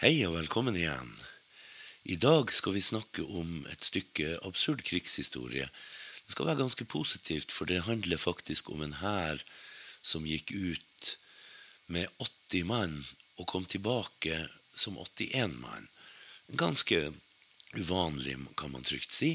Hei 0.00 0.22
og 0.24 0.32
velkommen 0.32 0.78
igjen. 0.80 1.10
I 2.08 2.14
dag 2.16 2.48
skal 2.56 2.72
vi 2.72 2.80
snakke 2.80 3.20
om 3.20 3.66
et 3.68 3.84
stykke 3.84 4.38
absurd 4.48 4.80
krigshistorie. 4.88 5.66
Det 6.24 6.32
skal 6.32 6.48
være 6.48 6.62
ganske 6.62 6.86
positivt, 6.88 7.52
for 7.52 7.68
det 7.68 7.82
handler 7.84 8.16
faktisk 8.16 8.70
om 8.72 8.80
en 8.80 8.96
hær 9.02 9.44
som 10.00 10.24
gikk 10.24 10.54
ut 10.56 11.10
med 11.92 12.08
80 12.16 12.64
mann 12.72 12.96
og 13.36 13.50
kom 13.52 13.68
tilbake 13.68 14.40
som 14.72 14.96
81 14.96 15.60
mann. 15.60 15.92
Ganske 16.48 17.12
uvanlig, 17.76 18.38
kan 18.56 18.72
man 18.72 18.88
trygt 18.88 19.12
si. 19.12 19.34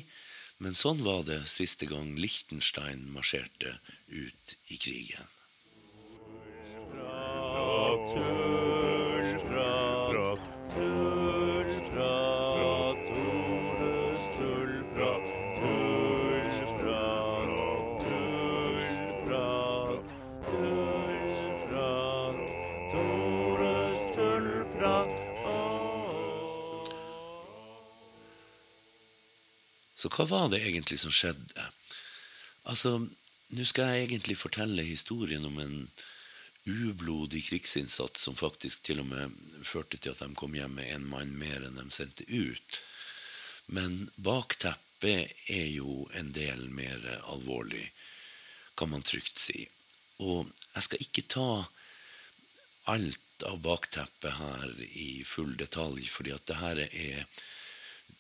Men 0.58 0.74
sånn 0.74 1.06
var 1.06 1.30
det 1.30 1.44
siste 1.46 1.86
gang 1.94 2.18
Liechtenstein 2.18 3.06
marsjerte 3.14 3.78
ut 4.10 4.58
i 4.74 4.82
krigen. 4.82 5.30
Så 30.06 30.10
hva 30.14 30.26
var 30.30 30.50
det 30.54 30.60
egentlig 30.62 31.00
som 31.02 31.10
skjedde? 31.10 31.64
Altså, 32.70 33.00
nå 33.58 33.64
skal 33.66 33.88
jeg 33.90 34.04
egentlig 34.04 34.36
fortelle 34.38 34.84
historien 34.86 35.48
om 35.50 35.56
en 35.64 35.80
ublodig 36.70 37.42
krigsinnsats 37.48 38.22
som 38.28 38.38
faktisk 38.38 38.84
til 38.86 39.02
og 39.02 39.08
med 39.10 39.34
førte 39.66 39.98
til 39.98 40.14
at 40.14 40.22
de 40.22 40.38
kom 40.38 40.54
hjem 40.54 40.78
med 40.78 40.92
en 40.94 41.08
mann 41.10 41.34
mer 41.42 41.66
enn 41.66 41.80
de 41.80 41.88
sendte 41.90 42.28
ut. 42.30 42.78
Men 43.74 44.12
bakteppet 44.30 45.34
er 45.50 45.74
jo 45.74 46.06
en 46.22 46.30
del 46.38 46.68
mer 46.70 47.02
alvorlig, 47.34 47.88
kan 48.78 48.94
man 48.94 49.02
trygt 49.10 49.42
si. 49.42 49.66
Og 50.22 50.46
jeg 50.76 50.86
skal 50.86 51.02
ikke 51.02 51.26
ta 51.34 51.50
alt 52.94 53.50
av 53.50 53.58
bakteppet 53.66 54.38
her 54.38 54.80
i 54.86 55.10
full 55.26 55.58
detalj, 55.58 56.06
fordi 56.14 56.38
at 56.38 56.46
det 56.46 56.62
her 56.62 56.86
er 56.86 57.26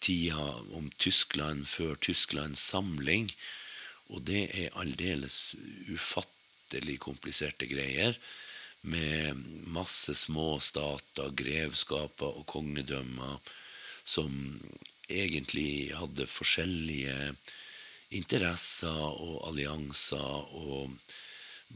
tida 0.06 0.48
om 0.78 0.89
Tyskland 1.02 1.66
før 1.70 1.95
Tysklands 2.08 2.64
samling. 2.72 3.30
Og 4.14 4.22
det 4.30 4.48
er 4.53 4.75
aldeles 4.78 5.56
ufattelig 5.89 7.00
kompliserte 7.03 7.67
greier. 7.70 8.17
Med 8.86 9.42
masse 9.73 10.14
små 10.14 10.59
stater, 10.61 11.31
grevskaper 11.33 12.38
og 12.38 12.45
kongedømmer 12.52 13.39
som 14.06 14.30
egentlig 15.09 15.95
hadde 15.98 16.30
forskjellige 16.30 17.33
interesser 18.14 18.94
og 18.94 19.39
allianser 19.50 20.53
og 20.53 20.94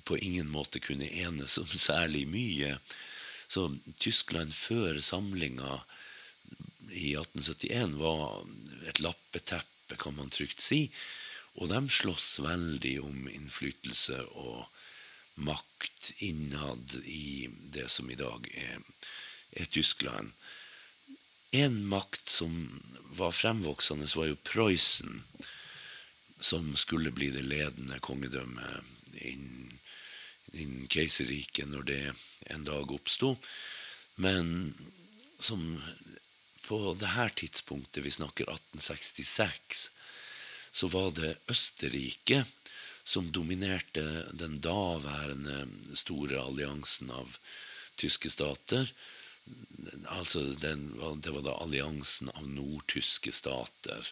på 0.05 0.17
ingen 0.22 0.50
måte 0.53 0.81
kunne 0.83 1.09
enes 1.09 1.57
om 1.61 1.69
særlig 1.69 2.27
mye. 2.30 2.75
Så 3.50 3.66
Tyskland 3.97 4.53
før 4.53 5.02
samlinga 5.02 5.80
i 6.91 7.13
1871 7.15 7.97
var 7.99 8.45
et 8.89 8.99
lappeteppe, 8.99 9.97
kan 9.97 10.15
man 10.17 10.29
trygt 10.29 10.61
si. 10.61 10.87
Og 11.59 11.69
de 11.71 11.81
slåss 11.91 12.39
veldig 12.45 12.95
om 13.03 13.27
innflytelse 13.31 14.21
og 14.37 14.67
makt 15.39 16.13
innad 16.25 16.95
i 17.05 17.49
det 17.73 17.87
som 17.91 18.09
i 18.11 18.17
dag 18.19 18.47
er, 18.53 18.81
er 19.51 19.71
Tyskland. 19.71 20.31
En 21.51 21.81
makt 21.89 22.29
som 22.29 22.53
var 23.17 23.33
fremvoksende, 23.33 24.07
var 24.15 24.29
jo 24.29 24.41
Prøysen, 24.45 25.23
som 26.39 26.75
skulle 26.77 27.11
bli 27.11 27.31
det 27.33 27.43
ledende 27.47 27.99
kongedømmet 27.99 29.23
innen, 29.25 29.79
innen 30.53 30.88
keiserriket 30.89 31.67
når 31.69 31.88
det 31.89 32.03
en 32.53 32.63
dag 32.67 32.91
oppsto. 32.91 33.35
Men 34.16 34.73
som 35.39 35.81
på 36.69 36.94
det 37.00 37.16
her 37.16 37.31
tidspunktet, 37.34 38.03
vi 38.06 38.12
snakker 38.13 38.46
1866, 38.46 39.90
så 40.72 40.88
var 40.94 41.09
det 41.18 41.31
Østerrike 41.50 42.44
som 43.03 43.31
dominerte 43.34 44.03
den 44.38 44.59
daværende 44.62 45.63
store 45.97 46.38
alliansen 46.44 47.09
av 47.09 47.40
tyske 47.97 48.29
stater. 48.29 48.91
Altså 50.13 50.44
den, 50.62 50.91
det 51.24 51.34
var 51.34 51.47
da 51.47 51.56
alliansen 51.58 52.29
av 52.35 52.46
nordtyske 52.46 53.34
stater. 53.34 54.12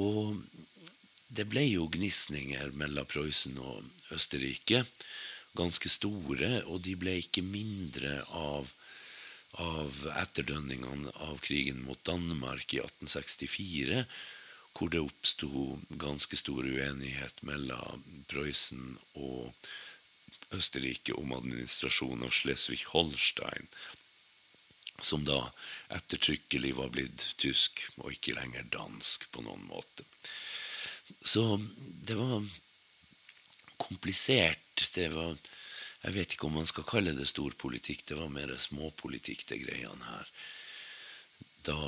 Og 0.00 0.40
det 1.28 1.44
ble 1.52 1.66
jo 1.66 1.90
gnisninger 1.92 2.72
mellom 2.72 3.04
Prøysen 3.10 3.60
og 3.60 3.84
Østerrike. 4.16 4.80
Ganske 5.60 5.92
store, 5.92 6.54
og 6.64 6.80
de 6.88 6.96
ble 6.96 7.18
ikke 7.20 7.44
mindre 7.44 8.16
av 8.32 8.72
av 9.60 10.06
etterdønningene 10.18 11.12
av 11.26 11.38
krigen 11.44 11.84
mot 11.86 12.00
Danmark 12.06 12.74
i 12.74 12.80
1864, 12.82 14.04
hvor 14.74 14.90
det 14.90 15.02
oppsto 15.04 15.78
ganske 16.02 16.36
stor 16.38 16.66
uenighet 16.66 17.42
mellom 17.46 18.02
Prøysen 18.30 18.96
og 19.14 19.52
Østerrike 20.54 21.14
om 21.18 21.34
administrasjonen 21.36 22.26
av 22.26 22.34
Schleswig-Holstein, 22.34 23.70
som 25.02 25.24
da 25.26 25.38
ettertrykkelig 25.94 26.74
var 26.78 26.90
blitt 26.94 27.22
tysk 27.38 27.84
og 28.00 28.12
ikke 28.14 28.36
lenger 28.36 28.66
dansk 28.74 29.28
på 29.34 29.42
noen 29.46 29.62
måte. 29.70 30.06
Så 31.22 31.58
det 32.06 32.16
var 32.18 32.42
komplisert. 33.76 34.86
Det 34.94 35.08
var 35.14 35.36
jeg 36.04 36.12
vet 36.12 36.34
ikke 36.34 36.48
om 36.50 36.58
man 36.58 36.68
skal 36.68 36.84
kalle 36.84 37.14
det 37.16 37.26
storpolitikk. 37.30 38.04
Det 38.08 38.18
var 38.18 38.32
mer 38.32 38.52
småpolitikk, 38.60 39.46
det 39.48 39.62
greiene 39.62 40.10
her. 40.10 40.32
Da 41.64 41.78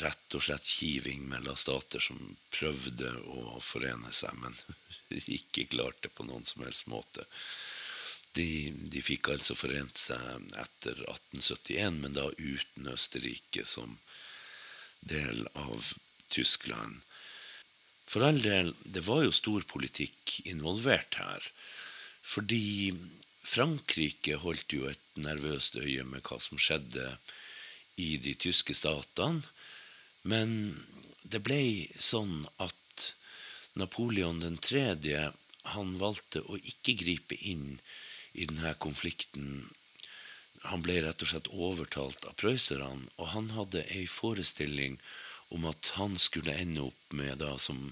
rett 0.00 0.36
og 0.38 0.44
slett 0.46 0.64
kiving 0.64 1.26
mellom 1.28 1.58
stater 1.60 2.00
som 2.00 2.20
prøvde 2.54 3.10
å 3.28 3.58
forene 3.60 4.12
seg, 4.16 4.32
men 4.40 4.56
ikke 5.36 5.68
klarte 5.74 6.08
på 6.08 6.24
noen 6.24 6.48
som 6.48 6.64
helst 6.64 6.88
måte. 6.88 7.26
De, 8.32 8.72
de, 8.72 9.02
fikk 9.04 9.28
altså 9.34 9.52
forent 9.58 10.00
seg 10.00 10.54
etter 10.56 10.96
1871, 11.04 12.00
men 12.00 12.16
da 12.16 12.30
uten 12.38 12.88
Østerrike 12.88 13.66
som 13.68 13.98
del 15.04 15.44
av 15.52 15.92
Tyskland. 16.32 17.02
For 18.08 18.24
all 18.24 18.40
del, 18.40 18.72
det 18.88 19.04
var 19.04 19.26
jo 19.26 19.34
storpolitikk 19.36 20.38
involvert 20.48 21.20
her. 21.20 21.52
Fordi 22.24 22.94
Frankrike 23.42 24.38
holdt 24.42 24.72
jo 24.72 24.86
et 24.90 25.18
nervøst 25.18 25.76
øye 25.80 26.04
med 26.08 26.22
hva 26.26 26.38
som 26.40 26.60
skjedde 26.60 27.06
i 28.00 28.16
de 28.22 28.34
tyske 28.38 28.74
statene. 28.76 29.42
Men 30.22 30.54
det 31.22 31.42
ble 31.42 31.62
sånn 31.98 32.46
at 32.62 33.08
Napoleon 33.78 34.42
3. 34.62 34.84
han 35.74 35.92
valgte 35.98 36.42
å 36.44 36.58
ikke 36.58 36.94
gripe 37.02 37.38
inn 37.40 37.78
i 38.32 38.46
denne 38.46 38.74
konflikten. 38.78 39.70
Han 40.68 40.84
ble 40.84 41.00
rett 41.02 41.22
og 41.24 41.32
slett 41.32 41.50
overtalt 41.50 42.26
av 42.28 42.36
prøysserne, 42.38 43.08
og 43.18 43.32
han 43.34 43.50
hadde 43.56 43.84
ei 43.96 44.06
forestilling 44.06 44.98
om 45.52 45.66
at 45.68 45.94
han 45.98 46.14
skulle 46.16 46.54
ende 46.54 46.86
opp 46.86 47.16
med, 47.18 47.40
da, 47.42 47.56
som, 47.58 47.90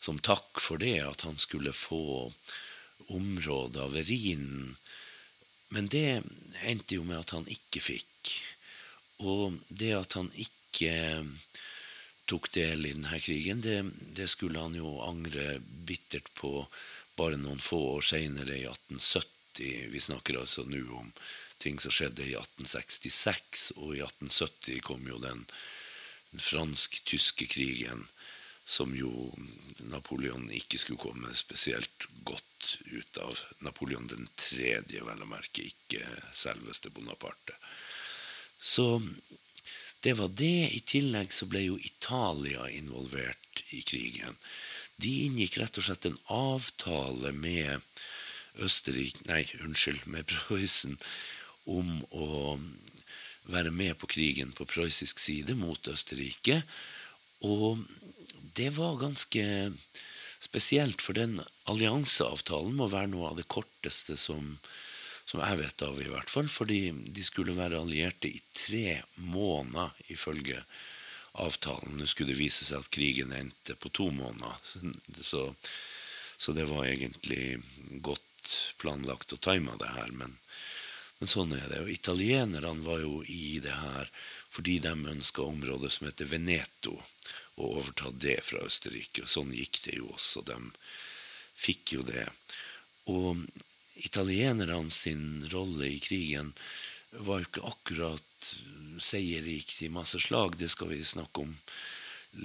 som 0.00 0.18
takk 0.18 0.62
for 0.62 0.80
det, 0.82 0.96
at 1.04 1.26
han 1.28 1.36
skulle 1.38 1.74
få 1.76 2.30
områder 3.08 3.80
av 3.86 3.96
Rhinen. 3.96 4.76
Men 5.70 5.88
det 5.88 6.22
endte 6.66 6.98
jo 6.98 7.04
med 7.06 7.22
at 7.22 7.34
han 7.36 7.48
ikke 7.50 7.82
fikk. 7.82 8.34
Og 9.26 9.58
det 9.68 9.92
at 9.96 10.16
han 10.18 10.30
ikke 10.34 10.94
tok 12.30 12.50
del 12.54 12.86
i 12.86 12.94
denne 12.94 13.18
krigen, 13.22 13.62
det, 13.64 13.82
det 14.16 14.28
skulle 14.30 14.62
han 14.62 14.76
jo 14.78 14.98
angre 15.02 15.58
bittert 15.60 16.30
på 16.38 16.64
bare 17.18 17.38
noen 17.40 17.60
få 17.60 17.80
år 17.96 18.06
seinere, 18.06 18.56
i 18.56 18.66
1870. 18.68 19.90
Vi 19.92 20.00
snakker 20.00 20.38
altså 20.40 20.64
nå 20.64 20.80
om 20.96 21.10
ting 21.60 21.78
som 21.82 21.92
skjedde 21.92 22.24
i 22.24 22.36
1866, 22.38 23.72
og 23.76 23.96
i 23.98 24.02
1870 24.06 24.80
kom 24.86 25.04
jo 25.10 25.18
den 25.20 25.44
fransk-tyske 26.38 27.50
krigen 27.50 28.06
som 28.70 28.92
jo 28.94 29.10
Napoleon 29.90 30.46
ikke 30.54 30.78
skulle 30.78 31.02
komme 31.02 31.32
spesielt 31.34 32.06
godt 32.28 32.76
ut 32.92 33.18
av. 33.18 33.38
Napoleon 33.66 34.06
den 34.10 34.28
tredje, 34.38 35.02
vel 35.02 35.24
å 35.24 35.28
merke, 35.28 35.64
ikke 35.66 36.04
selveste 36.36 36.92
Bonaparte. 36.94 37.56
Så 38.62 39.00
det 40.04 40.14
var 40.20 40.30
det. 40.38 40.70
I 40.76 40.80
tillegg 40.86 41.32
så 41.34 41.48
ble 41.50 41.64
jo 41.66 41.80
Italia 41.82 42.68
involvert 42.70 43.64
i 43.74 43.82
krigen. 43.82 44.38
De 45.00 45.16
inngikk 45.26 45.58
rett 45.58 45.80
og 45.80 45.88
slett 45.88 46.06
en 46.06 46.20
avtale 46.30 47.32
med 47.34 47.80
Østerrike 48.60 49.24
Nei, 49.26 49.44
unnskyld, 49.64 50.06
med 50.12 50.28
Prøysen 50.30 50.98
om 51.70 52.00
å 52.10 52.58
være 53.50 53.72
med 53.74 53.96
på 53.98 54.08
krigen 54.10 54.52
på 54.54 54.66
prøyssisk 54.68 55.18
side 55.22 55.56
mot 55.58 55.90
Østerrike. 55.90 56.60
Og 57.46 57.80
det 58.60 58.70
var 58.76 59.00
ganske 59.00 59.44
spesielt, 60.40 61.00
for 61.02 61.16
den 61.16 61.40
allianseavtalen 61.70 62.76
må 62.76 62.88
være 62.92 63.12
noe 63.12 63.30
av 63.32 63.40
det 63.40 63.48
korteste 63.48 64.16
som, 64.20 64.54
som 65.24 65.42
jeg 65.44 65.60
vet 65.62 65.84
av, 65.86 66.00
i 66.00 66.08
hvert 66.12 66.32
fall. 66.32 66.48
Fordi 66.52 66.80
de 66.92 67.24
skulle 67.24 67.56
være 67.56 67.80
allierte 67.80 68.28
i 68.28 68.40
tre 68.56 69.00
måneder, 69.30 69.92
ifølge 70.12 70.60
avtalen. 71.40 71.96
Nå 71.96 72.08
skulle 72.10 72.34
det 72.34 72.40
vise 72.40 72.66
seg 72.66 72.82
at 72.82 72.92
krigen 72.92 73.32
endte 73.36 73.76
på 73.80 73.92
to 73.96 74.10
måneder. 74.12 74.56
Så, 75.22 75.46
så 76.36 76.56
det 76.56 76.68
var 76.72 76.88
egentlig 76.88 77.60
godt 78.04 78.56
planlagt 78.80 79.36
og 79.36 79.40
tima, 79.44 79.76
det 79.80 79.92
her. 79.94 80.12
Men, 80.16 80.36
men 81.20 81.28
sånn 81.28 81.52
er 81.52 81.66
det. 81.68 81.80
Og 81.84 81.92
italienerne 81.92 82.80
var 82.84 83.02
jo 83.04 83.20
i 83.28 83.60
det 83.62 83.76
her 83.76 84.10
fordi 84.50 84.78
de 84.82 84.94
ønska 85.12 85.44
området 85.44 85.92
som 85.94 86.08
heter 86.08 86.26
Veneto, 86.26 86.96
og 87.60 87.76
overta 87.76 88.10
det 88.10 88.40
fra 88.42 88.64
Østerrike. 88.66 89.22
Og 89.22 89.30
sånn 89.30 89.52
gikk 89.54 89.82
det 89.84 89.98
jo 90.00 90.08
også. 90.14 90.42
De 90.48 90.56
fikk 91.60 91.92
jo 91.98 92.02
det. 92.08 92.24
Og 93.12 93.44
italienerne 94.00 94.90
sin 94.90 95.44
rolle 95.52 95.92
i 95.92 96.00
krigen 96.02 96.54
var 97.12 97.42
jo 97.42 97.48
ikke 97.50 97.68
akkurat 97.68 98.50
seierrik 98.98 99.76
i 99.84 99.92
masse 99.92 100.18
slag. 100.24 100.56
Det 100.56 100.70
skal 100.72 100.90
vi 100.94 101.02
snakke 101.04 101.44
om 101.44 101.52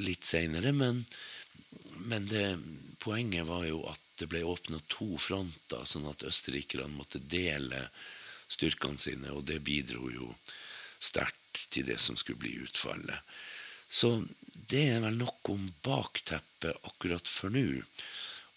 litt 0.05 0.27
seinere. 0.27 0.75
Men, 0.75 1.05
men 2.11 2.27
det, 2.29 2.47
poenget 2.99 3.47
var 3.47 3.65
jo 3.69 3.85
at 3.89 4.01
det 4.19 4.29
ble 4.31 4.43
åpna 4.47 4.79
to 4.91 5.15
fronter, 5.19 5.87
sånn 5.87 6.07
at 6.11 6.27
østerrikerne 6.27 6.91
måtte 6.95 7.23
dele 7.23 7.87
styrkene 8.51 9.01
sine, 9.01 9.31
og 9.33 9.45
det 9.49 9.63
bidro 9.65 10.09
jo 10.13 10.29
sterkt 10.99 11.67
til 11.71 11.87
det 11.87 11.99
som 12.01 12.17
skulle 12.19 12.41
bli 12.43 12.55
utfallet. 12.65 13.19
Så 13.89 14.17
det 14.69 14.83
er 14.95 15.03
vel 15.03 15.17
nok 15.19 15.51
om 15.53 15.67
bakteppet 15.85 16.87
akkurat 16.89 17.27
for 17.29 17.53
nå. 17.53 17.81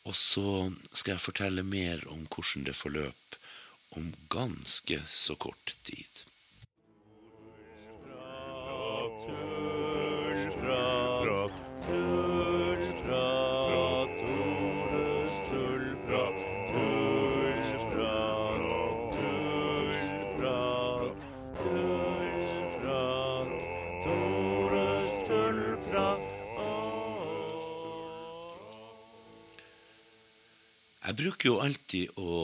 Og 0.08 0.16
så 0.16 0.70
skal 0.94 1.14
jeg 1.14 1.24
fortelle 1.24 1.66
mer 1.66 2.02
om 2.12 2.24
hvordan 2.26 2.64
det 2.68 2.76
forløp 2.76 3.38
om 3.98 4.08
ganske 4.32 5.00
så 5.08 5.36
kort 5.40 5.74
tid. 5.84 6.24
Jeg 31.18 31.24
bruker 31.32 31.48
jo 31.48 31.56
alltid 31.58 32.18
å 32.22 32.34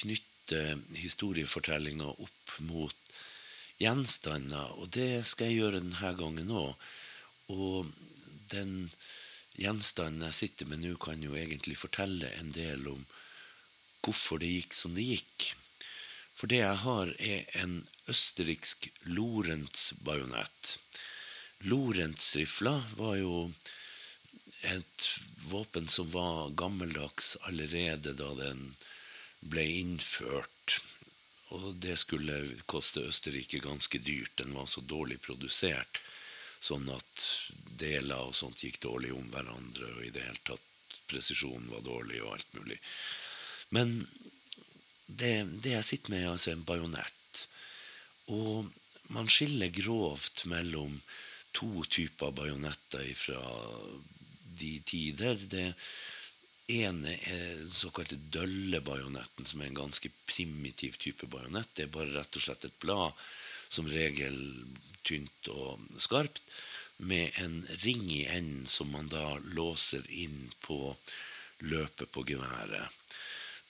knytte 0.00 0.60
historiefortellinga 0.96 2.06
opp 2.08 2.54
mot 2.64 3.10
gjenstander, 3.76 4.70
og 4.80 4.88
det 4.96 5.26
skal 5.28 5.50
jeg 5.50 5.58
gjøre 5.58 5.82
denne 5.82 6.12
gangen 6.16 6.54
òg. 6.56 6.86
Og 7.52 7.90
den 8.48 8.88
gjenstanden 9.60 10.24
jeg 10.24 10.38
sitter 10.38 10.70
med 10.72 10.80
nå, 10.80 10.94
kan 10.96 11.20
jo 11.20 11.36
egentlig 11.36 11.76
fortelle 11.76 12.32
en 12.38 12.48
del 12.56 12.88
om 12.94 13.04
hvorfor 14.00 14.40
det 14.40 14.54
gikk 14.54 14.72
som 14.80 14.96
det 14.96 15.04
gikk. 15.04 15.50
For 16.32 16.48
det 16.48 16.62
jeg 16.62 16.80
har, 16.80 17.12
er 17.20 17.44
en 17.60 17.82
østerriksk 18.08 18.88
Lorentz-bajonett. 19.04 20.78
Lorentz-rifla 21.68 22.78
var 22.96 23.20
jo 23.20 23.50
et 24.72 25.08
våpen 25.50 25.88
som 25.88 26.10
var 26.10 26.50
gammeldags 26.56 27.36
allerede 27.48 28.14
da 28.18 28.30
den 28.38 28.74
ble 29.44 29.64
innført. 29.80 30.78
Og 31.54 31.74
det 31.84 31.96
skulle 32.00 32.40
koste 32.70 33.04
Østerrike 33.04 33.60
ganske 33.62 33.98
dyrt. 33.98 34.36
Den 34.40 34.54
var 34.56 34.66
så 34.66 34.80
dårlig 34.80 35.20
produsert. 35.22 36.00
Sånn 36.64 36.88
at 36.88 37.26
deler 37.78 38.30
og 38.30 38.36
sånt 38.36 38.62
gikk 38.64 38.80
dårlig 38.82 39.12
om 39.12 39.26
hverandre, 39.32 39.90
og 39.98 40.06
i 40.06 40.12
det 40.14 40.24
hele 40.24 40.40
tatt 40.48 40.70
presisjonen 41.10 41.68
var 41.68 41.84
dårlig 41.84 42.22
og 42.24 42.38
alt 42.38 42.56
mulig. 42.56 42.78
Men 43.76 43.98
det, 45.06 45.34
det 45.60 45.74
jeg 45.74 45.88
sitter 45.90 46.14
med, 46.14 46.24
er 46.24 46.32
altså 46.32 46.54
en 46.54 46.64
bajonett. 46.64 47.44
Og 48.32 48.72
man 49.12 49.28
skiller 49.28 49.68
grovt 49.74 50.46
mellom 50.48 50.96
to 51.54 51.84
typer 51.92 52.32
bajonetter 52.34 53.10
fra 53.18 53.42
de 54.58 54.74
tider. 54.86 55.38
Det 55.50 55.66
ene 56.72 57.12
er 57.28 57.58
den 57.60 57.72
såkalte 57.74 58.16
døllebajonetten, 58.32 59.46
som 59.46 59.60
er 59.60 59.70
en 59.70 59.82
ganske 59.82 60.10
primitiv 60.30 60.96
type 61.00 61.28
bajonett. 61.30 61.74
Det 61.74 61.86
er 61.86 61.96
bare 61.96 62.14
rett 62.14 62.38
og 62.38 62.46
slett 62.46 62.64
et 62.68 62.80
blad, 62.84 63.12
som 63.68 63.90
regel 63.90 64.38
tynt 65.04 65.50
og 65.52 65.82
skarpt, 66.00 66.42
med 66.96 67.34
en 67.42 67.58
ring 67.82 68.04
i 68.14 68.24
enden 68.30 68.68
som 68.70 68.92
man 68.94 69.10
da 69.10 69.34
låser 69.56 70.04
inn 70.14 70.46
på 70.62 70.94
løpet 71.66 72.10
på 72.14 72.22
geværet. 72.28 72.86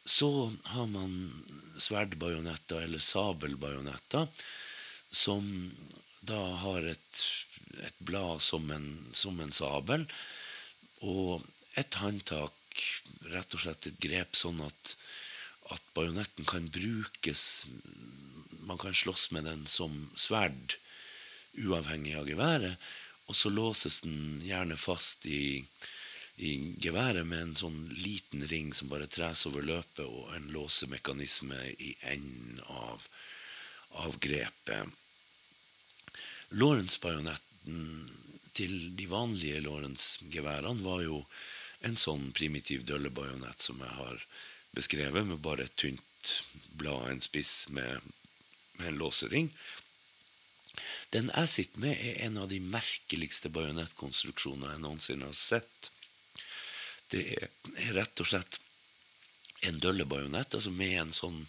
Så 0.05 0.53
har 0.75 0.87
man 0.87 1.33
sverdbajonetter 1.81 2.85
eller 2.85 3.01
sabelbajonetter, 3.01 4.29
som 5.11 5.73
da 6.21 6.41
har 6.61 6.85
et, 6.93 7.23
et 7.81 7.99
blad 8.05 8.43
som 8.45 8.69
en, 8.71 8.89
som 9.13 9.41
en 9.41 9.53
sabel, 9.53 10.05
og 11.03 11.43
et 11.81 11.99
håndtak, 11.99 12.85
rett 13.33 13.57
og 13.57 13.65
slett 13.65 13.89
et 13.89 13.99
grep 14.03 14.37
sånn 14.39 14.61
at, 14.65 14.95
at 15.75 15.83
bajonetten 15.97 16.47
kan 16.47 16.67
brukes 16.75 17.67
Man 18.65 18.79
kan 18.81 18.95
slåss 18.97 19.31
med 19.37 19.45
den 19.45 19.67
som 19.69 19.93
sverd, 20.17 20.79
uavhengig 21.61 22.15
av 22.17 22.31
geværet. 22.31 22.79
Og 23.29 23.37
så 23.37 23.51
låses 23.53 24.01
den 24.01 24.41
gjerne 24.41 24.79
fast 24.81 25.27
i, 25.29 25.61
i 26.41 26.53
geværet 26.81 27.29
med 27.29 27.43
en 27.43 27.55
sånn 27.61 27.77
liten 27.93 28.47
ring 28.49 28.73
som 28.73 28.89
bare 28.89 29.05
tres 29.05 29.45
over 29.51 29.65
løpet, 29.69 30.05
og 30.09 30.33
en 30.33 30.49
låsemekanisme 30.57 31.61
i 31.77 31.93
enden 32.15 32.65
av, 32.73 33.05
av 34.01 34.17
grepet. 34.25 34.89
Lawrence-bajonetten 36.57 37.85
til 38.55 38.75
de 38.97 39.07
vanlige 39.11 39.63
Lorentz-geværene 39.65 40.85
var 40.85 41.03
jo 41.05 41.23
en 41.85 41.97
sånn 42.01 42.31
primitiv 42.37 42.85
døllebajonett 42.89 43.63
som 43.63 43.81
jeg 43.83 43.97
har 43.99 44.21
beskrevet, 44.75 45.27
med 45.27 45.43
bare 45.45 45.67
et 45.67 45.77
tynt 45.79 46.37
blad, 46.79 47.11
en 47.11 47.23
spiss 47.23 47.69
med, 47.75 48.01
med 48.79 48.89
en 48.89 49.01
låsering. 49.01 49.51
Den 51.15 51.31
jeg 51.31 51.51
sitter 51.53 51.83
med, 51.85 51.99
er 51.99 52.23
en 52.27 52.41
av 52.43 52.49
de 52.51 52.61
merkeligste 52.63 53.51
bajonettkonstruksjoner 53.55 54.73
jeg 54.73 54.83
noensinne 54.83 55.29
har 55.29 55.39
sett. 55.39 55.91
Det 57.13 57.27
er 57.37 57.93
rett 57.95 58.23
og 58.23 58.31
slett 58.31 58.59
en 59.69 59.79
døllebajonett, 59.81 60.57
altså 60.57 60.73
med 60.75 60.97
en 60.99 61.13
sånn 61.15 61.45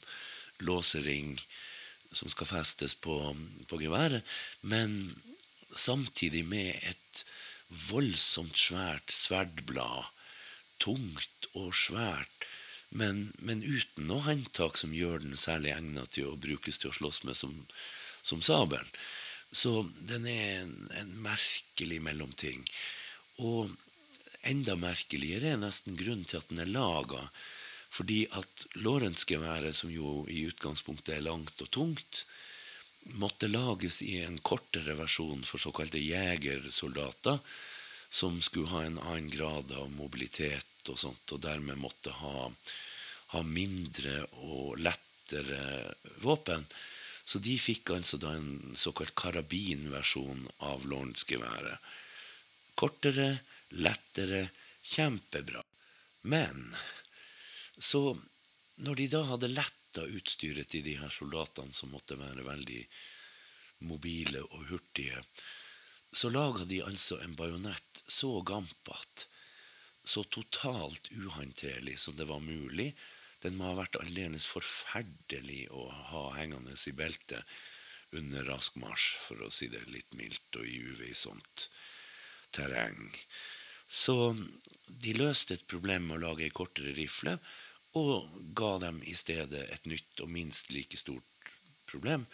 låsering 0.64 1.34
som 2.16 2.30
skal 2.32 2.48
festes 2.48 2.94
på, 2.96 3.16
på 3.68 3.80
geværet. 3.82 4.24
Men 4.62 5.16
samtidig 5.76 6.46
med 6.48 6.74
et 6.90 7.24
voldsomt 7.90 8.58
svært 8.58 9.14
sverdblad. 9.14 10.12
Tungt 10.82 11.48
og 11.56 11.72
svært, 11.78 12.48
men, 12.96 13.30
men, 13.40 13.64
uten 13.64 14.10
noe 14.10 14.24
håndtak 14.26 14.78
som 14.80 14.94
gjør 14.96 15.24
den 15.24 15.40
særlig 15.40 15.72
egnet 15.74 16.12
til 16.16 16.30
å 16.30 16.40
brukes 16.40 16.80
til 16.80 16.92
å 16.92 16.98
slåss 16.98 17.24
med 17.28 17.38
som, 17.40 17.56
som 18.24 18.44
sabelen. 18.44 18.92
Så 19.56 19.86
den 20.08 20.28
er 20.28 20.62
en, 20.62 20.76
en 21.00 21.12
merkelig 21.24 22.02
mellomting. 22.04 22.64
Og 23.40 23.72
enda 24.48 24.76
merkeligere 24.80 25.54
er 25.54 25.62
nesten 25.62 25.96
grunnen 26.00 26.28
til 26.28 26.42
at 26.42 26.52
den 26.52 26.64
er 26.64 26.72
laga. 26.72 27.22
Fordi 27.96 28.26
at 28.36 28.66
Lorentz-geværet, 28.84 29.76
som 29.76 29.92
jo 29.92 30.26
i 30.32 30.44
utgangspunktet 30.50 31.16
er 31.16 31.28
langt 31.28 31.62
og 31.64 31.72
tungt, 31.72 32.26
måtte 33.14 33.48
lages 33.48 34.02
i 34.02 34.20
en 34.24 34.38
kortere 34.38 34.96
versjon 34.98 35.44
for 35.46 35.62
såkalte 35.62 36.02
jegersoldater, 36.02 37.40
som 38.10 38.42
skulle 38.42 38.72
ha 38.72 38.84
en 38.86 39.00
annen 39.00 39.30
grad 39.30 39.72
av 39.76 39.92
mobilitet 39.92 40.90
og 40.90 41.00
sånt, 41.00 41.32
og 41.34 41.42
dermed 41.44 41.78
måtte 41.82 42.14
ha, 42.16 42.50
ha 43.34 43.42
mindre 43.44 44.22
og 44.46 44.80
lettere 44.80 45.94
våpen. 46.24 46.66
Så 47.26 47.42
de 47.42 47.56
fikk 47.58 47.90
altså 47.96 48.20
da 48.22 48.36
en 48.38 48.76
såkalt 48.78 49.16
karabinversjon 49.18 50.46
av 50.70 50.86
Lorentz-geværet. 50.86 51.82
Kortere, 52.78 53.32
lettere, 53.82 54.46
kjempebra. 54.86 55.64
Men 56.30 56.70
så 57.78 58.14
når 58.86 59.02
de 59.02 59.08
da 59.12 59.24
hadde 59.32 59.50
lett 59.52 59.85
av 60.02 60.12
utstyret 60.12 60.72
til 60.72 60.84
de 60.86 60.96
her 61.00 61.14
soldatene, 61.14 61.74
som 61.74 61.94
måtte 61.94 62.18
være 62.20 62.46
veldig 62.48 62.82
mobile 63.86 64.42
og 64.50 64.68
hurtige, 64.72 65.22
så 66.16 66.30
laga 66.32 66.64
de 66.66 66.80
altså 66.86 67.20
en 67.24 67.36
bajonett 67.36 68.04
så 68.08 68.40
gampete, 68.48 69.28
så 70.06 70.24
totalt 70.30 71.10
uhåndterlig 71.12 71.98
som 72.00 72.16
det 72.16 72.28
var 72.30 72.40
mulig. 72.40 72.92
Den 73.42 73.58
må 73.58 73.72
ha 73.72 73.80
vært 73.82 73.98
aldeles 74.00 74.46
forferdelig 74.48 75.66
å 75.74 75.88
ha 76.12 76.28
hengende 76.38 76.78
i 76.78 76.94
beltet 76.96 77.58
under 78.16 78.46
rask 78.48 78.78
marsj, 78.80 79.18
for 79.26 79.44
å 79.44 79.52
si 79.52 79.68
det 79.74 79.82
litt 79.90 80.14
mildt, 80.16 80.56
og 80.56 80.70
i 80.70 80.78
uveissomt 80.94 81.68
terreng. 82.56 83.10
Så 83.90 84.36
de 84.88 85.14
løste 85.18 85.58
et 85.58 85.68
problem 85.68 86.08
med 86.08 86.20
å 86.20 86.30
lage 86.30 86.46
ei 86.46 86.54
kortere 86.54 86.94
rifle, 86.96 87.36
og 87.96 88.30
ga 88.58 88.76
dem 88.84 89.02
i 89.08 89.16
stedet 89.18 89.64
et 89.72 89.88
nytt 89.90 90.22
og 90.24 90.32
minst 90.32 90.72
like 90.76 91.00
stort 91.00 91.52
problem 91.88 92.26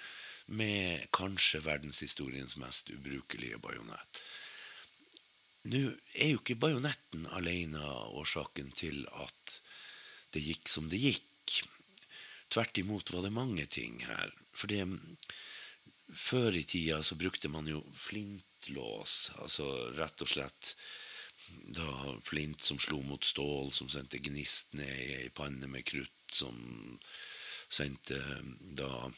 med 0.52 1.06
kanskje 1.16 1.62
verdenshistoriens 1.64 2.58
mest 2.60 2.90
ubrukelige 2.92 3.60
bajonett. 3.62 4.22
Nå 5.72 5.82
er 6.18 6.32
jo 6.34 6.40
ikke 6.42 6.58
bajonetten 6.60 7.28
alene 7.38 7.82
årsaken 8.18 8.72
til 8.74 9.04
at 9.14 9.60
det 10.34 10.42
gikk 10.42 10.72
som 10.72 10.90
det 10.90 11.00
gikk. 11.02 11.60
Tvert 12.52 12.82
imot 12.82 13.14
var 13.14 13.24
det 13.28 13.36
mange 13.36 13.68
ting 13.70 14.02
her. 14.08 14.34
For 14.58 14.72
det, 14.72 14.82
før 16.10 16.58
i 16.58 16.66
tida 16.68 17.00
så 17.06 17.16
brukte 17.20 17.52
man 17.52 17.70
jo 17.70 17.84
flintlås, 17.96 19.32
altså 19.44 19.70
rett 20.00 20.26
og 20.26 20.32
slett 20.34 20.74
da 21.76 22.16
flint 22.24 22.64
som 22.64 22.80
slo 22.80 23.02
mot 23.06 23.24
stål, 23.24 23.72
som 23.72 23.90
sendte 23.90 24.20
gnist 24.24 24.74
ned 24.78 24.98
i 25.06 25.14
ei 25.24 25.30
panne 25.36 25.68
med 25.72 25.86
krutt, 25.88 26.20
som 26.32 26.56
sendte 27.72 28.20
da 28.78 29.12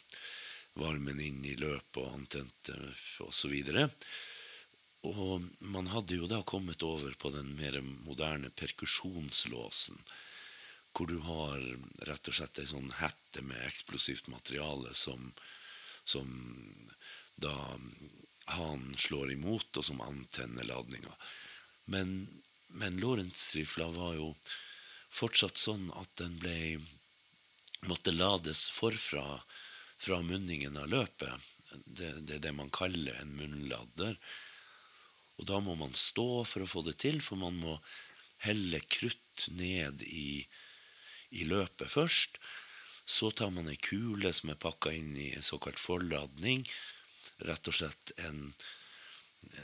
varmen 0.73 1.19
inn 1.21 1.41
i 1.45 1.55
løpet 1.57 2.01
og 2.01 2.13
antente 2.13 2.77
osv. 3.25 3.53
Og, 3.53 5.13
og 5.13 5.47
man 5.75 5.89
hadde 5.93 6.17
jo 6.17 6.29
da 6.29 6.41
kommet 6.47 6.85
over 6.85 7.13
på 7.19 7.33
den 7.33 7.53
mer 7.59 7.79
moderne 8.05 8.49
perkusjonslåsen, 8.49 9.99
hvor 10.93 11.09
du 11.09 11.17
har 11.25 11.57
rett 12.09 12.29
og 12.29 12.37
slett 12.37 12.61
ei 12.61 12.69
sånn 12.69 12.91
hette 12.99 13.41
med 13.45 13.65
eksplosivt 13.65 14.29
materiale 14.29 14.93
som, 14.97 15.31
som 16.05 16.29
da 17.35 17.55
han 18.53 18.93
slår 18.99 19.31
imot, 19.33 19.77
og 19.77 19.85
som 19.85 20.01
antenner 20.05 20.67
ladninga. 20.67 21.13
Men, 21.85 22.27
men 22.67 22.99
Lorentz-rifla 23.01 23.89
var 23.95 24.15
jo 24.17 24.29
fortsatt 25.13 25.59
sånn 25.59 25.89
at 25.99 26.09
den 26.21 26.37
ble 26.41 26.79
måtte 27.87 28.13
lades 28.15 28.69
forfra 28.71 29.25
fra 29.97 30.21
munningen 30.23 30.77
av 30.79 30.89
løpet. 30.91 31.51
Det, 31.85 32.09
det 32.27 32.37
er 32.37 32.45
det 32.47 32.55
man 32.55 32.71
kaller 32.73 33.17
en 33.19 33.35
munnladder. 33.37 34.17
Og 35.39 35.47
da 35.49 35.59
må 35.63 35.75
man 35.79 35.93
stå 35.97 36.43
for 36.47 36.63
å 36.63 36.69
få 36.69 36.83
det 36.87 36.97
til, 37.03 37.19
for 37.23 37.39
man 37.39 37.57
må 37.59 37.77
helle 38.43 38.79
krutt 38.91 39.47
ned 39.55 40.03
i, 40.05 40.43
i 41.39 41.47
løpet 41.49 41.91
først. 41.91 42.39
Så 43.05 43.31
tar 43.35 43.51
man 43.51 43.67
ei 43.71 43.79
kule 43.81 44.31
som 44.35 44.53
er 44.53 44.59
pakka 44.59 44.93
inn 44.95 45.15
i 45.19 45.31
en 45.35 45.45
såkalt 45.45 45.81
forladning. 45.81 46.63
Rett 47.43 47.67
og 47.67 47.75
slett 47.75 48.13
en, 48.27 48.45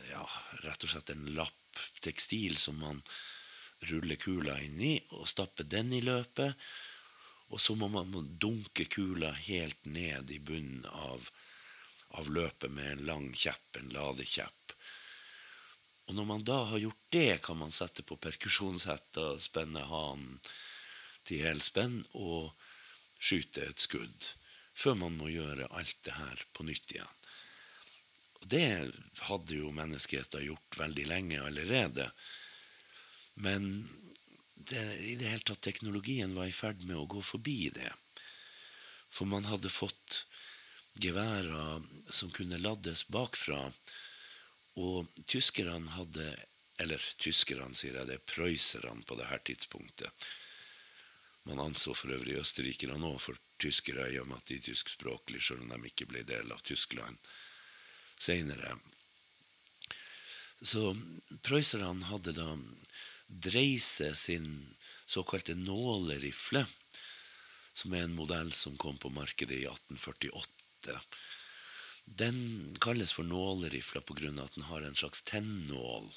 ja, 0.10 0.26
rett 0.66 0.84
og 0.84 0.92
slett 0.92 1.14
en 1.14 1.30
lapp 1.38 1.59
tekstil 2.04 2.58
som 2.58 2.80
man 2.82 3.02
ruller 3.90 4.20
kula 4.20 4.58
inn 4.62 4.80
i, 4.82 4.94
og 5.16 5.28
stapper 5.30 5.68
den 5.68 5.94
i 5.96 6.02
løpet. 6.04 6.56
Og 7.50 7.62
så 7.62 7.76
må 7.76 7.88
man 7.90 8.14
dunke 8.42 8.86
kula 8.92 9.32
helt 9.48 9.86
ned 9.86 10.32
i 10.32 10.40
bunnen 10.40 10.86
av, 10.86 11.30
av 12.20 12.30
løpet 12.30 12.72
med 12.72 12.92
en 12.92 13.06
lang 13.10 13.30
kjepp, 13.34 13.80
en 13.80 13.94
ladekjepp. 13.96 14.76
Og 16.10 16.16
når 16.18 16.26
man 16.26 16.44
da 16.46 16.64
har 16.72 16.82
gjort 16.82 17.08
det, 17.14 17.42
kan 17.46 17.58
man 17.58 17.74
sette 17.74 18.02
på 18.02 18.18
perkusjonshetta, 18.18 19.36
spenne 19.42 19.84
hanen 19.86 20.40
til 21.28 21.44
helspenn 21.46 22.00
og 22.18 22.50
skyte 23.22 23.68
et 23.70 23.82
skudd. 23.82 24.32
Før 24.74 24.98
man 24.98 25.18
må 25.20 25.30
gjøre 25.30 25.70
alt 25.78 25.98
det 26.08 26.16
her 26.18 26.46
på 26.56 26.66
nytt 26.66 26.96
igjen. 26.96 27.16
Og 28.40 28.52
det 28.52 28.92
hadde 29.28 29.58
jo 29.58 29.72
menneskeheten 29.76 30.46
gjort 30.48 30.80
veldig 30.80 31.06
lenge 31.10 31.42
allerede. 31.44 32.08
Men 33.40 33.90
det, 34.56 34.84
i 35.00 35.16
det 35.20 35.32
hele 35.32 35.46
tatt 35.48 35.62
teknologien 35.66 36.36
var 36.36 36.48
i 36.48 36.56
ferd 36.56 36.84
med 36.86 36.98
å 37.00 37.08
gå 37.10 37.22
forbi 37.24 37.70
det. 37.76 37.92
For 39.10 39.28
man 39.28 39.48
hadde 39.50 39.72
fått 39.74 40.24
geværer 41.00 41.84
som 42.10 42.32
kunne 42.36 42.60
laddes 42.62 43.08
bakfra. 43.12 43.66
Og 44.80 45.08
tyskerne 45.26 45.98
hadde 45.98 46.30
Eller 46.80 47.04
tyskerne, 47.20 47.76
sier 47.76 47.98
jeg, 47.98 48.08
det 48.08 48.14
er 48.16 48.30
prøyserne 48.32 49.04
på 49.04 49.18
dette 49.20 49.40
tidspunktet. 49.50 50.28
Man 51.44 51.60
anså 51.60 51.92
for 51.92 52.14
øvrig 52.16 52.38
østerrikerne 52.40 53.04
òg 53.04 53.18
for 53.20 53.42
tyskere, 53.60 54.06
i 54.08 54.20
og 54.22 54.30
med 54.30 54.38
at 54.40 54.48
de 54.48 54.62
tyskspråklige, 54.64 55.44
selv 55.44 55.66
om 55.66 55.74
de 55.74 55.92
ikke 55.92 56.08
ble 56.08 56.24
del 56.24 56.54
av 56.56 56.64
Tyskland 56.64 57.20
seinere. 58.20 58.76
Så 60.62 60.92
prøysserne 61.46 62.10
hadde 62.12 62.36
da 62.36 62.52
Dreise 63.30 64.16
sin 64.16 64.76
såkalte 65.06 65.56
nålerifle, 65.56 66.66
som 67.74 67.94
er 67.94 68.08
en 68.08 68.18
modell 68.18 68.52
som 68.54 68.78
kom 68.78 68.98
på 68.98 69.12
markedet 69.14 69.60
i 69.62 69.66
1848. 69.70 70.98
Den 72.06 72.40
kalles 72.82 73.14
for 73.14 73.24
nålerifla 73.24 74.02
pga. 74.02 74.44
at 74.44 74.56
den 74.56 74.64
har 74.64 74.82
en 74.82 74.96
slags 74.96 75.22
tennål. 75.22 76.10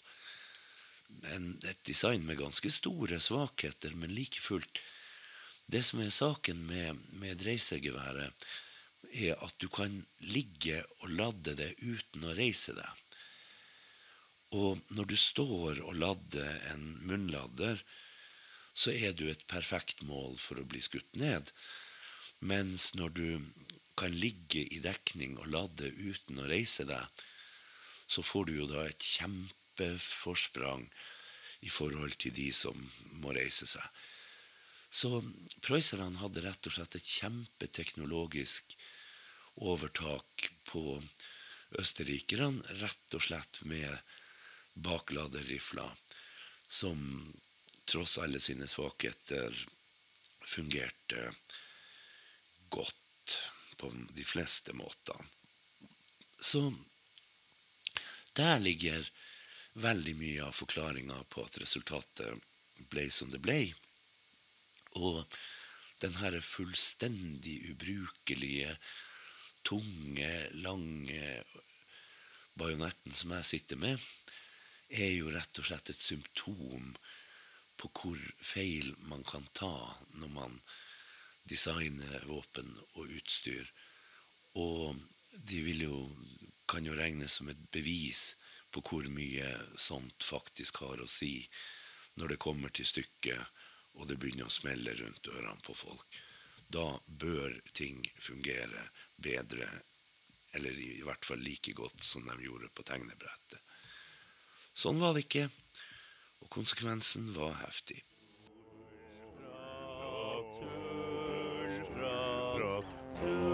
et 1.64 1.84
design 1.84 2.26
med 2.26 2.38
ganske 2.38 2.70
store 2.70 3.20
svakheter, 3.20 3.90
men 3.94 4.14
like 4.14 4.40
fullt 4.40 4.78
Det 5.66 5.82
som 5.82 6.00
er 6.00 6.10
saken 6.10 6.66
med, 6.66 6.96
med 7.12 7.38
dreisegeværet, 7.38 8.32
er 9.10 9.38
at 9.44 9.56
du 9.60 9.68
kan 9.72 10.02
ligge 10.32 10.78
og 11.02 11.10
ladde 11.12 11.56
det 11.58 11.72
uten 11.82 12.24
å 12.28 12.36
reise 12.38 12.74
deg. 12.76 13.02
Og 14.52 14.80
når 14.92 15.08
du 15.08 15.16
står 15.16 15.80
og 15.80 15.96
ladder 15.96 16.58
en 16.74 16.84
munnladder, 17.08 17.80
så 18.72 18.92
er 18.92 19.12
du 19.16 19.26
et 19.28 19.46
perfekt 19.48 20.02
mål 20.08 20.36
for 20.40 20.60
å 20.60 20.66
bli 20.68 20.80
skutt 20.84 21.16
ned. 21.20 21.50
Mens 22.40 22.92
når 22.98 23.16
du 23.16 23.26
kan 23.98 24.12
ligge 24.12 24.64
i 24.72 24.80
dekning 24.84 25.36
og 25.38 25.50
ladde 25.52 25.92
uten 25.92 26.40
å 26.40 26.48
reise 26.48 26.86
deg, 26.88 27.24
så 28.08 28.24
får 28.24 28.48
du 28.48 28.54
jo 28.58 28.68
da 28.68 28.86
et 28.86 29.04
kjempeforsprang 29.16 30.86
i 31.62 31.70
forhold 31.72 32.16
til 32.20 32.34
de 32.36 32.48
som 32.56 32.76
må 33.22 33.32
reise 33.36 33.68
seg. 33.68 33.84
Så 34.92 35.22
prøysserne 35.64 36.20
hadde 36.20 36.42
rett 36.44 36.68
og 36.68 36.74
slett 36.74 36.98
et 36.98 37.12
kjempeteknologisk 37.20 38.74
overtak 39.56 40.48
på 40.68 41.02
østerrikerne, 41.80 42.62
rett 42.82 43.16
og 43.16 43.24
slett 43.24 43.62
med 43.68 43.98
bakladerrifler 44.74 45.92
som 46.68 47.32
tross 47.84 48.18
alle 48.18 48.40
sine 48.40 48.68
svakheter 48.68 49.56
fungerte 50.46 51.32
godt 52.68 53.36
på 53.76 53.92
de 54.16 54.24
fleste 54.24 54.72
måtene. 54.72 55.26
Så 56.40 56.72
der 58.32 58.58
ligger 58.58 59.04
veldig 59.72 60.14
mye 60.16 60.44
av 60.44 60.56
forklaringa 60.56 61.18
på 61.32 61.44
at 61.44 61.58
resultatet 61.60 62.40
ble 62.92 63.06
som 63.12 63.30
det 63.32 63.40
ble. 63.44 63.60
Og 64.98 65.22
den 66.02 66.16
her 66.18 66.38
fullstendig 66.40 67.58
ubrukelige 67.70 68.74
tunge, 69.66 70.30
lange 70.64 71.44
bajonetten 72.58 73.14
som 73.16 73.34
jeg 73.36 73.48
sitter 73.48 73.80
med, 73.80 74.00
er 74.92 75.14
jo 75.14 75.32
rett 75.32 75.60
og 75.60 75.68
slett 75.68 75.92
et 75.92 76.02
symptom 76.02 76.92
på 77.80 77.90
hvor 77.96 78.18
feil 78.44 78.92
man 79.08 79.24
kan 79.24 79.46
ta 79.56 79.72
når 80.20 80.32
man 80.34 80.58
designer 81.48 82.26
våpen 82.28 82.68
og 82.94 83.08
utstyr. 83.08 83.64
Og 84.60 84.98
de 85.32 85.62
jo, 85.80 86.02
kan 86.68 86.84
jo 86.86 86.96
regnes 86.98 87.38
som 87.40 87.48
et 87.48 87.62
bevis 87.72 88.34
på 88.72 88.84
hvor 88.84 89.08
mye 89.12 89.48
sånt 89.80 90.24
faktisk 90.24 90.82
har 90.84 91.00
å 91.00 91.08
si 91.10 91.40
når 92.20 92.34
det 92.34 92.44
kommer 92.44 92.72
til 92.72 92.88
stykket 92.88 93.60
og 93.96 94.08
det 94.08 94.18
begynner 94.20 94.48
å 94.48 94.52
smelle 94.52 94.94
rundt 94.96 95.28
ørene 95.32 95.64
på 95.64 95.74
folk 95.76 96.20
da 96.72 96.86
bør 97.06 97.58
ting 97.76 98.00
fungere 98.20 98.86
bedre, 99.16 99.68
eller 100.56 100.78
i 100.78 101.02
hvert 101.04 101.24
fall 101.24 101.42
like 101.44 101.74
godt 101.76 102.04
som 102.04 102.26
de 102.28 102.38
gjorde 102.44 102.70
på 102.74 102.84
tegnebrettet. 102.88 103.60
Sånn 104.72 105.00
var 105.02 105.12
det 105.14 105.26
ikke, 105.26 105.48
og 106.40 106.50
konsekvensen 106.52 107.32
var 107.36 107.54
heftig. 107.60 108.00
Prat, 112.52 113.51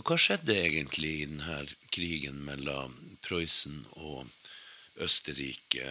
Så 0.00 0.04
hva 0.08 0.16
skjedde 0.16 0.54
egentlig 0.56 1.08
i 1.12 1.24
denne 1.28 1.56
krigen 1.92 2.38
mellom 2.46 2.94
Prøysen 3.20 3.82
og 4.00 4.30
Østerrike, 5.04 5.90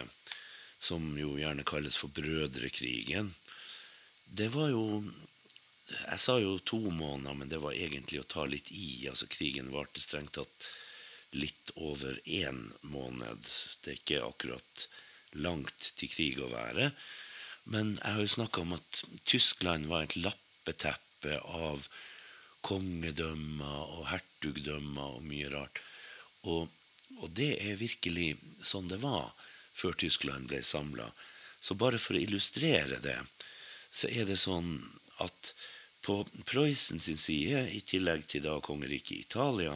som 0.82 1.06
jo 1.14 1.36
gjerne 1.38 1.62
kalles 1.62 2.00
for 2.00 2.10
brødrekrigen? 2.16 3.30
Det 4.26 4.50
var 4.56 4.72
jo 4.74 4.82
Jeg 5.92 6.18
sa 6.24 6.38
jo 6.42 6.58
to 6.58 6.80
måneder, 6.90 7.38
men 7.38 7.54
det 7.54 7.62
var 7.62 7.78
egentlig 7.78 8.18
å 8.24 8.26
ta 8.34 8.48
litt 8.50 8.74
i. 8.74 9.06
Altså 9.06 9.30
Krigen 9.30 9.70
varte 9.70 10.02
strengt 10.02 10.34
tatt 10.34 10.68
litt 11.30 11.70
over 11.76 12.18
én 12.26 12.60
måned. 12.82 13.46
Det 13.82 13.94
er 13.94 14.02
ikke 14.02 14.22
akkurat 14.26 14.88
langt 15.38 15.92
til 15.94 16.10
krig 16.10 16.42
å 16.42 16.50
være. 16.50 16.90
Men 17.70 17.94
jeg 18.02 18.10
har 18.10 18.26
jo 18.26 18.38
snakka 18.38 18.66
om 18.66 18.74
at 18.74 19.04
Tyskland 19.22 19.86
var 19.86 20.08
et 20.08 20.18
lappeteppe 20.18 21.38
av 21.46 21.86
kongedømmer 22.66 23.94
og 23.96 24.06
hertugdømmer 24.10 25.16
og 25.16 25.26
mye 25.26 25.50
rart. 25.52 25.80
Og, 26.44 26.68
og, 27.18 27.28
det 27.36 27.52
er 27.64 27.80
virkelig 27.80 28.34
sånn 28.62 28.90
det 28.90 29.00
var 29.02 29.32
før 29.76 29.96
Tyskland 30.00 30.48
ble 30.50 30.62
samla. 30.64 31.08
Så 31.60 31.76
bare 31.80 32.00
for 32.00 32.16
å 32.16 32.22
illustrere 32.22 33.00
det, 33.04 33.18
så 33.92 34.08
er 34.08 34.28
det 34.28 34.38
sånn 34.40 34.78
at 35.20 35.52
på 36.04 36.22
Prøysen 36.48 37.02
sin 37.04 37.18
side, 37.20 37.66
i 37.76 37.82
tillegg 37.84 38.24
til 38.28 38.46
da 38.46 38.56
kongeriket 38.64 39.18
Italia, 39.18 39.74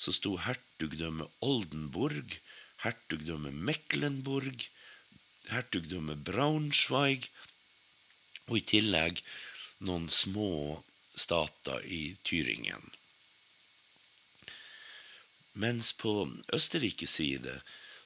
så 0.00 0.14
sto 0.14 0.38
hertugdømmet 0.40 1.44
Oldenburg, 1.44 2.38
hertugdømmet 2.82 3.58
Mecklenburg, 3.68 4.64
hertugdømmet 5.52 6.24
Braunschweig, 6.26 7.28
og 8.48 8.58
i 8.58 8.64
tillegg 8.72 9.20
noen 9.86 10.08
små 10.10 10.80
stater 11.14 11.84
i 11.84 12.16
Tyringen. 12.24 12.90
Mens 15.52 15.92
på 15.92 16.30
Østerrikes 16.52 17.18
side 17.20 17.58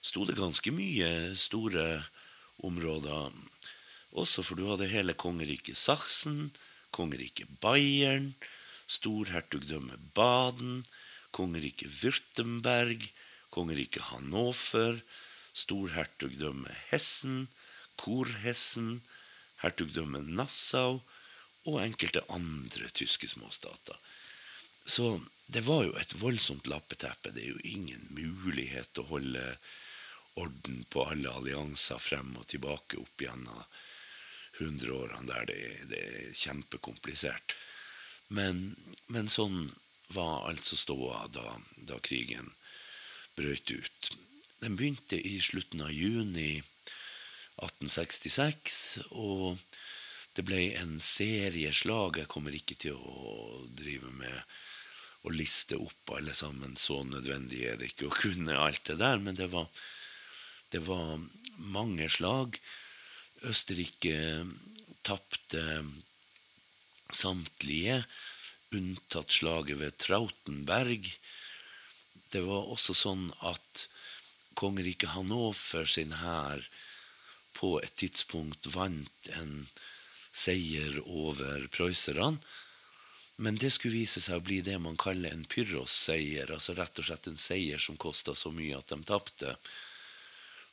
sto 0.02 0.24
det 0.26 0.38
ganske 0.38 0.72
mye 0.74 1.34
store 1.38 1.86
områder 2.66 3.30
også, 4.16 4.42
for 4.42 4.58
du 4.58 4.66
hadde 4.70 4.88
hele 4.90 5.14
kongeriket 5.14 5.78
Sachsen, 5.78 6.50
kongeriket 6.90 7.50
Bayern, 7.60 8.32
storhertugdømmet 8.86 10.12
Baden, 10.14 10.86
kongeriket 11.36 11.92
Würtemberg, 12.00 13.04
kongeriket 13.52 14.08
Hannover, 14.10 15.02
storhertugdømmet 15.52 16.74
Hessen, 16.90 17.46
Korhessen, 17.96 19.02
hertugdømmet 19.62 20.26
Nassau 20.28 21.02
og 21.66 21.80
enkelte 21.82 22.24
andre 22.32 22.88
tyske 22.94 23.28
småstater. 23.28 23.98
Så 24.86 25.20
det 25.46 25.64
var 25.66 25.84
jo 25.86 25.96
et 25.98 26.14
voldsomt 26.20 26.66
lappeteppe. 26.70 27.32
Det 27.34 27.42
er 27.42 27.54
jo 27.54 27.64
ingen 27.74 28.06
mulighet 28.14 28.98
å 29.02 29.08
holde 29.10 29.42
orden 30.38 30.84
på 30.92 31.06
alle 31.10 31.32
allianser 31.32 31.98
frem 32.02 32.34
og 32.38 32.46
tilbake 32.50 33.00
opp 33.00 33.22
gjennom 33.22 33.64
hundreårene 34.58 35.28
der 35.28 35.48
det 35.48 35.56
er, 35.68 35.80
det 35.90 36.02
er 36.02 36.36
kjempekomplisert. 36.36 37.56
Men, 38.28 38.74
men, 39.12 39.28
sånn 39.30 39.72
var 40.14 40.46
altså 40.50 40.78
ståa 40.78 41.26
da, 41.34 41.58
da 41.88 41.98
krigen 42.02 42.52
brøt 43.36 43.70
ut. 43.70 44.10
Den 44.62 44.78
begynte 44.78 45.18
i 45.18 45.38
slutten 45.42 45.82
av 45.84 45.92
juni 45.92 46.62
1866. 47.62 48.80
og 49.10 49.58
det 50.36 50.44
ble 50.44 50.60
en 50.76 50.98
serie 51.00 51.72
slag. 51.72 52.18
Jeg 52.20 52.28
kommer 52.28 52.54
ikke 52.54 52.76
til 52.76 52.96
å 52.96 53.62
drive 53.72 54.10
med 54.18 54.56
å 55.26 55.32
liste 55.32 55.78
opp 55.80 56.12
alle 56.18 56.34
sammen. 56.36 56.76
Så 56.76 57.00
nødvendig 57.08 57.64
er 57.64 57.80
det 57.80 57.92
ikke 57.92 58.10
å 58.10 58.18
kunne 58.18 58.58
alt 58.60 58.84
det 58.88 58.98
der. 59.00 59.22
Men 59.22 59.38
det 59.38 59.48
var, 59.54 59.70
det 60.74 60.82
var 60.84 61.16
mange 61.56 62.10
slag. 62.12 62.60
Østerrike 63.48 64.44
tapte 65.06 65.64
samtlige, 67.14 68.02
unntatt 68.76 69.32
slaget 69.32 69.80
ved 69.80 69.96
Trautenberg. 70.02 71.08
Det 72.32 72.42
var 72.44 72.68
også 72.74 72.96
sånn 72.98 73.28
at 73.46 73.86
kongeriket 74.58 75.14
Hannover 75.14 75.88
sin 75.88 76.12
hær 76.20 76.64
på 77.56 77.76
et 77.80 77.94
tidspunkt 77.96 78.68
vant 78.74 79.30
en 79.40 79.62
seier 80.36 81.00
over 81.06 81.66
prøysserne. 81.72 82.36
Men 83.36 83.58
det 83.60 83.70
skulle 83.74 83.98
vise 83.98 84.20
seg 84.24 84.38
å 84.38 84.44
bli 84.44 84.62
det 84.64 84.78
man 84.80 84.96
kaller 85.00 85.32
en 85.32 85.44
pyrrhosseier. 85.48 86.52
Altså 86.52 86.76
rett 86.76 87.00
og 87.00 87.08
slett 87.08 87.28
en 87.28 87.40
seier 87.40 87.82
som 87.82 87.98
kosta 88.00 88.34
så 88.36 88.52
mye 88.52 88.78
at 88.78 88.92
de 88.92 89.00
tapte. 89.04 89.56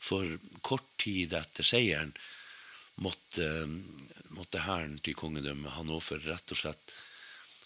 For 0.04 0.38
kort 0.64 0.88
tid 1.00 1.36
etter 1.36 1.68
seieren 1.68 2.14
måtte, 3.04 3.48
måtte 4.36 4.64
hæren 4.64 4.96
til 5.04 5.18
kongedømmet 5.20 5.76
Hannover 5.76 6.24
rett 6.28 6.56
og 6.56 6.60
slett 6.60 6.96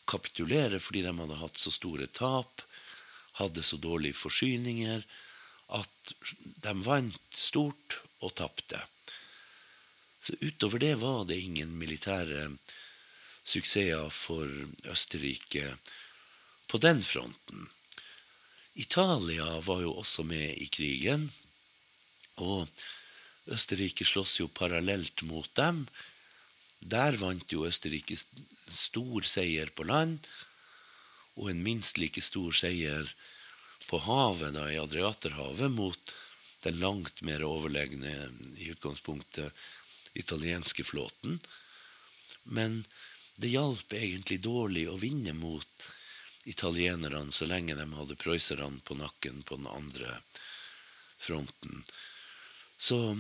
kapitulere 0.08 0.80
fordi 0.82 1.04
de 1.06 1.14
hadde 1.14 1.40
hatt 1.42 1.62
så 1.62 1.74
store 1.74 2.08
tap, 2.08 2.64
hadde 3.42 3.64
så 3.66 3.78
dårlige 3.82 4.18
forsyninger, 4.18 5.04
at 5.78 6.14
de 6.64 6.74
vant 6.86 7.18
stort 7.36 8.00
og 8.24 8.34
tapte. 8.40 8.80
Så 10.22 10.36
utover 10.42 10.80
det 10.80 10.96
var 11.02 11.26
det 11.26 11.40
ingen 11.40 11.78
militære 11.80 12.50
suksesser 13.48 14.10
for 14.12 14.50
Østerrike 14.92 15.78
på 16.68 16.80
den 16.84 17.04
fronten. 17.04 17.68
Italia 18.76 19.60
var 19.66 19.82
jo 19.82 19.94
også 19.98 20.24
med 20.28 20.58
i 20.62 20.68
krigen, 20.70 21.30
og 22.38 22.68
Østerrike 23.48 24.06
slåss 24.06 24.40
jo 24.42 24.50
parallelt 24.52 25.24
mot 25.26 25.50
dem. 25.58 25.86
Der 26.82 27.18
vant 27.18 27.52
jo 27.54 27.66
Østerrike 27.66 28.18
stor 28.20 29.26
seier 29.26 29.72
på 29.74 29.88
land, 29.88 30.20
og 31.38 31.52
en 31.52 31.64
minst 31.64 31.98
like 32.02 32.22
stor 32.22 32.54
seier 32.54 33.10
på 33.88 34.00
havet, 34.04 34.54
da 34.58 34.68
i 34.70 34.80
Adriaterhavet, 34.82 35.72
mot 35.72 36.14
den 36.66 36.80
langt 36.82 37.22
mer 37.26 37.46
overlegne 37.48 38.14
i 38.58 38.72
utgangspunktet 38.74 39.54
italienske 40.20 40.84
flåten. 40.84 41.40
Men 42.44 42.84
det 43.38 43.54
hjalp 43.54 43.94
egentlig 43.94 44.42
dårlig 44.42 44.88
å 44.90 44.98
vinne 45.00 45.34
mot 45.38 45.88
italienerne 46.48 47.32
så 47.32 47.46
lenge 47.46 47.76
de 47.76 47.86
hadde 47.94 48.20
prøysserne 48.20 48.82
på 48.88 48.98
nakken 48.98 49.44
på 49.44 49.60
den 49.60 49.68
andre 49.70 50.20
fronten. 51.18 51.84
Så, 52.78 53.18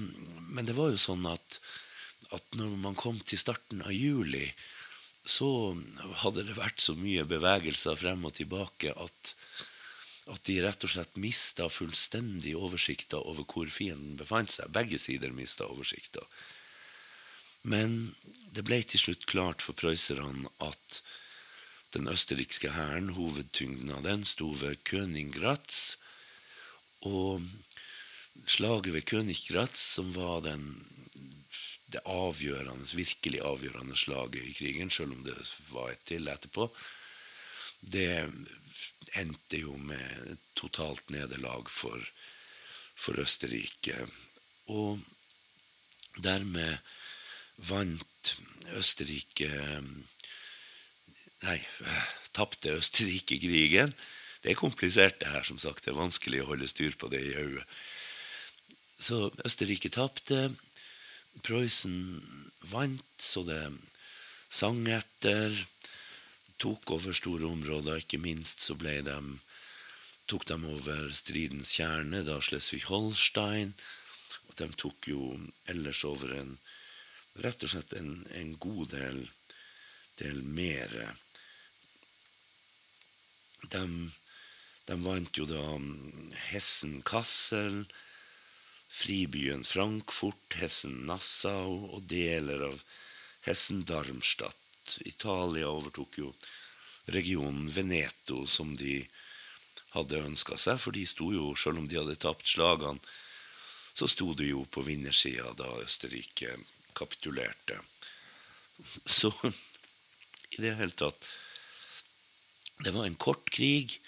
men 0.54 0.66
det 0.66 0.78
var 0.78 0.94
jo 0.94 1.02
sånn 1.02 1.26
at, 1.30 1.60
at 2.34 2.58
når 2.58 2.76
man 2.82 2.98
kom 2.98 3.20
til 3.20 3.42
starten 3.42 3.82
av 3.84 3.94
juli, 3.94 4.46
så 5.28 5.76
hadde 6.24 6.46
det 6.48 6.56
vært 6.56 6.80
så 6.82 6.96
mye 6.96 7.26
bevegelser 7.28 7.98
frem 8.00 8.24
og 8.30 8.38
tilbake 8.38 8.94
at, 8.96 9.34
at 10.32 10.44
de 10.48 10.60
rett 10.64 10.86
og 10.88 10.94
slett 10.94 11.20
mista 11.20 11.68
fullstendig 11.74 12.56
oversikta 12.56 13.20
over 13.20 13.44
hvor 13.50 13.68
fienden 13.72 14.16
befant 14.20 14.54
seg. 14.56 14.72
Begge 14.72 15.02
sider 15.02 15.36
mista 15.36 15.68
oversikta. 15.68 16.24
Men 17.62 18.16
det 18.54 18.66
ble 18.68 18.82
til 18.84 19.02
slutt 19.02 19.26
klart 19.30 19.64
for 19.66 19.78
prøysserne 19.78 20.50
at 20.64 21.02
den 21.96 22.10
østerrikske 22.12 22.74
hæren, 22.76 23.14
hovedtyngden 23.16 23.92
av 23.96 24.04
den, 24.06 24.26
sto 24.28 24.52
ved 24.60 24.82
Königgratz. 24.88 25.98
Og 27.08 27.44
slaget 28.46 28.94
ved 28.94 29.08
Königgratz, 29.10 29.82
som 29.96 30.14
var 30.16 30.42
den, 30.46 30.68
det 31.94 32.04
avgjørende, 32.06 32.90
virkelig 32.98 33.42
avgjørende 33.46 33.98
slaget 33.98 34.44
i 34.44 34.54
krigen, 34.58 34.92
selv 34.92 35.16
om 35.16 35.24
det 35.26 35.38
var 35.72 35.94
et 35.94 36.04
til 36.06 36.28
etterpå, 36.28 36.70
det 37.82 38.28
endte 39.16 39.62
jo 39.62 39.78
med 39.80 40.38
totalt 40.58 41.10
nederlag 41.14 41.70
for, 41.72 42.02
for 42.98 43.22
Østerrike. 43.22 43.96
Og 44.74 45.00
dermed 46.24 46.78
vant 47.58 48.36
Østerrike 48.78 49.50
Nei, 51.46 51.60
tapte 52.34 52.74
Østerrike 52.80 53.38
krigen. 53.38 53.94
Det 54.42 54.52
er 54.52 54.58
komplisert, 54.58 55.20
det 55.22 55.30
her. 55.30 55.44
som 55.44 55.60
sagt. 55.60 55.86
Det 55.86 55.92
er 55.94 56.00
vanskelig 56.00 56.42
å 56.42 56.50
holde 56.50 56.70
styr 56.70 56.98
på 56.98 57.10
det 57.14 57.22
i 57.22 57.36
hodet. 57.36 57.66
Så 59.00 59.30
Østerrike 59.46 59.92
tapte. 59.94 60.48
Prøysen 61.46 62.24
vant, 62.72 63.06
så 63.22 63.44
det 63.46 63.62
sang 64.50 64.82
etter. 64.90 65.54
Tok 66.58 66.90
over 66.98 67.14
store 67.14 67.46
områder. 67.46 68.02
Ikke 68.02 68.18
minst 68.18 68.66
så 68.66 68.74
ble 68.80 69.02
de, 69.06 69.18
tok 70.26 70.48
de 70.50 70.58
over 70.58 71.14
stridens 71.14 71.76
kjerne, 71.78 72.24
da 72.26 72.40
Slesvig-Holstein. 72.42 73.76
Og 74.50 74.58
de 74.58 74.72
tok 74.74 75.12
jo 75.14 75.36
ellers 75.70 76.02
over 76.08 76.34
en 76.40 76.58
rett 77.44 77.64
og 77.64 77.72
slett 77.72 77.94
en, 78.00 78.12
en 78.40 78.54
god 78.62 78.92
del, 78.94 79.24
del 80.22 80.44
mer 80.44 80.94
de, 83.72 83.84
de 84.86 84.98
vant 85.04 85.40
jo 85.40 85.46
da 85.50 85.64
Hessen 86.50 87.02
Kassel, 87.08 87.86
fribyen 88.88 89.66
Frankfurt, 89.68 90.56
Hessen 90.62 91.04
Nassau 91.10 91.90
og 91.92 92.06
deler 92.10 92.70
av 92.70 92.84
Hessen 93.48 93.84
Darmstadt. 93.86 95.00
Italia 95.06 95.68
overtok 95.68 96.20
jo 96.22 96.32
regionen 97.12 97.68
Veneto, 97.72 98.46
som 98.48 98.76
de 98.80 99.02
hadde 99.96 100.24
ønska 100.24 100.58
seg, 100.60 100.80
for 100.80 100.96
de 100.96 101.04
sto 101.08 101.32
jo, 101.34 101.52
selv 101.56 101.82
om 101.82 101.88
de 101.88 102.00
hadde 102.00 102.16
tapt 102.20 102.48
slagene, 102.48 103.00
så 103.98 104.08
sto 104.08 104.34
de 104.38 104.52
jo 104.52 104.64
på 104.70 104.84
vinnersida 104.86 105.52
da 105.58 105.72
Østerrike 105.82 106.54
kapitulerte. 106.98 107.80
Så 109.06 109.32
i 110.50 110.62
det 110.62 110.76
hele 110.78 110.94
tatt 110.94 111.30
Det 112.86 112.92
var 112.94 113.08
en 113.08 113.16
kort 113.18 113.50
krig. 113.50 114.00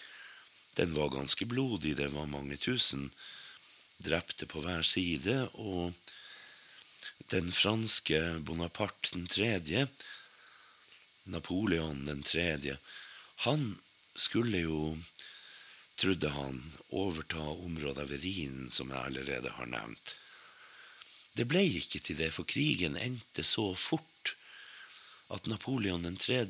Den 0.78 0.94
var 0.94 1.10
ganske 1.10 1.46
blodig. 1.46 1.96
Det 1.98 2.08
var 2.14 2.30
mange 2.30 2.58
tusen 2.58 3.10
drepte 3.98 4.46
på 4.46 4.62
hver 4.62 4.86
side. 4.86 5.50
Og 5.54 5.94
den 7.34 7.52
franske 7.52 8.20
Bonaparte 8.46 9.16
den 9.16 9.28
tredje, 9.28 9.88
Napoleon 11.26 12.06
den 12.06 12.24
tredje, 12.24 12.78
han 13.46 13.78
skulle 14.16 14.64
jo, 14.64 14.98
trodde 16.00 16.30
han, 16.30 16.62
overta 16.90 17.42
området 17.42 18.08
ved 18.10 18.24
Rhinen, 18.24 18.72
som 18.72 18.94
jeg 18.94 19.06
allerede 19.12 19.52
har 19.58 19.70
nevnt. 19.70 20.16
Det 21.38 21.46
ble 21.48 21.62
ikke 21.64 22.02
til 22.04 22.18
det, 22.20 22.32
for 22.36 22.48
krigen 22.50 22.98
endte 23.00 23.46
så 23.48 23.70
fort 23.78 24.36
at 25.30 25.46
Napoleon 25.50 26.06
3. 26.18 26.44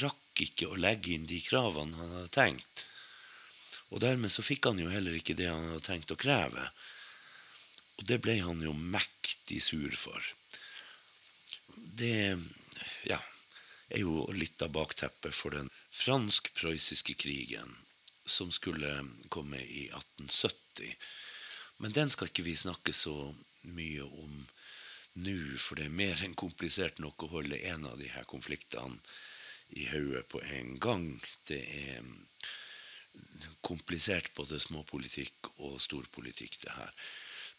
rakk 0.00 0.42
ikke 0.44 0.68
å 0.70 0.78
legge 0.78 1.14
inn 1.14 1.26
de 1.26 1.40
kravene 1.42 1.98
han 1.98 2.12
hadde 2.18 2.34
tenkt. 2.34 2.84
Og 3.90 4.00
dermed 4.02 4.32
så 4.32 4.42
fikk 4.42 4.70
han 4.70 4.80
jo 4.80 4.90
heller 4.90 5.14
ikke 5.18 5.36
det 5.38 5.50
han 5.50 5.68
hadde 5.68 5.86
tenkt 5.86 6.14
å 6.14 6.18
kreve. 6.18 6.68
Og 7.98 8.06
det 8.08 8.18
ble 8.22 8.38
han 8.42 8.62
jo 8.62 8.72
mektig 8.74 9.60
sur 9.62 9.94
for. 9.98 10.30
Det 11.74 12.34
ja, 13.06 13.20
er 13.90 14.02
jo 14.02 14.24
litt 14.34 14.62
av 14.62 14.72
bakteppet 14.74 15.34
for 15.34 15.54
den 15.54 15.70
fransk-prøyssiske 15.94 17.14
krigen 17.18 17.76
som 18.26 18.50
skulle 18.54 18.90
komme 19.28 19.60
i 19.60 19.88
1870. 19.90 20.94
Men 21.82 21.94
den 21.94 22.10
skal 22.10 22.30
ikke 22.30 22.46
vi 22.46 22.56
snakke 22.56 22.94
så 22.96 23.34
mye 23.64 24.04
om 24.04 24.32
nå, 25.14 25.36
for 25.62 25.78
det 25.78 25.86
er 25.86 25.98
mer 26.00 26.22
enn 26.26 26.34
komplisert 26.38 26.98
nok 27.02 27.26
å 27.26 27.32
holde 27.36 27.60
en 27.70 27.86
av 27.86 27.98
de 28.00 28.08
her 28.10 28.26
konfliktene 28.28 28.98
i 29.78 29.86
hodet 29.90 30.24
på 30.30 30.42
en 30.42 30.74
gang. 30.82 31.06
Det 31.48 31.60
er 31.62 32.02
komplisert 33.64 34.32
både 34.36 34.58
småpolitikk 34.60 35.54
og 35.62 35.78
storpolitikk, 35.82 36.58
det 36.64 36.74
her. 36.74 36.92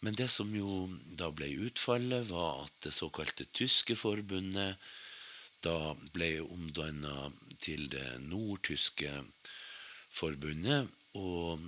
Men 0.04 0.18
det 0.20 0.28
som 0.30 0.52
jo 0.54 0.86
da 1.18 1.32
ble 1.32 1.48
utfallet, 1.65 2.28
var 2.30 2.65
at 2.65 2.76
det 2.86 2.94
såkalte 2.94 3.48
tyske 3.56 3.96
forbundet 3.98 4.76
da 5.65 5.96
ble 6.13 6.44
omdanna 6.44 7.32
til 7.63 7.88
det 7.89 8.20
nordtyske 8.28 9.12
forbundet. 10.13 10.91
Og 11.18 11.63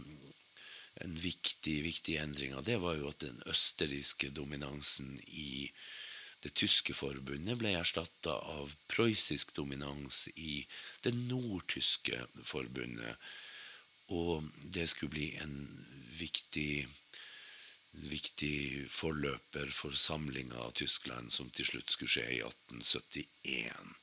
en 1.05 1.15
viktig, 1.21 1.77
viktig 1.85 2.17
endring 2.21 2.55
av 2.57 2.65
det 2.67 2.77
var 2.83 2.97
jo 2.97 3.09
at 3.11 3.21
den 3.23 3.39
østerrikske 3.49 4.29
dominansen 4.35 5.17
i 5.27 5.69
det 6.45 6.53
tyske 6.57 6.93
forbundet 6.93 7.57
ble 7.59 7.73
erstatta 7.79 8.35
av 8.53 8.75
prøyssisk 8.91 9.55
dominans 9.57 10.27
i 10.35 10.61
det 11.03 11.15
nordtyske 11.17 12.21
forbundet. 12.45 13.17
Og 14.13 14.45
det 14.63 14.85
skulle 14.91 15.15
bli 15.17 15.31
en 15.41 15.57
viktig 16.19 16.87
viktig 17.97 18.85
forløper 18.93 19.71
for 19.73 19.95
samlinga 19.97 20.59
av 20.61 20.75
Tyskland, 20.77 21.31
som 21.33 21.49
til 21.49 21.65
slutt 21.65 21.93
skulle 21.93 22.13
skje 22.13 22.25
i 22.35 22.41
1871. 22.45 23.95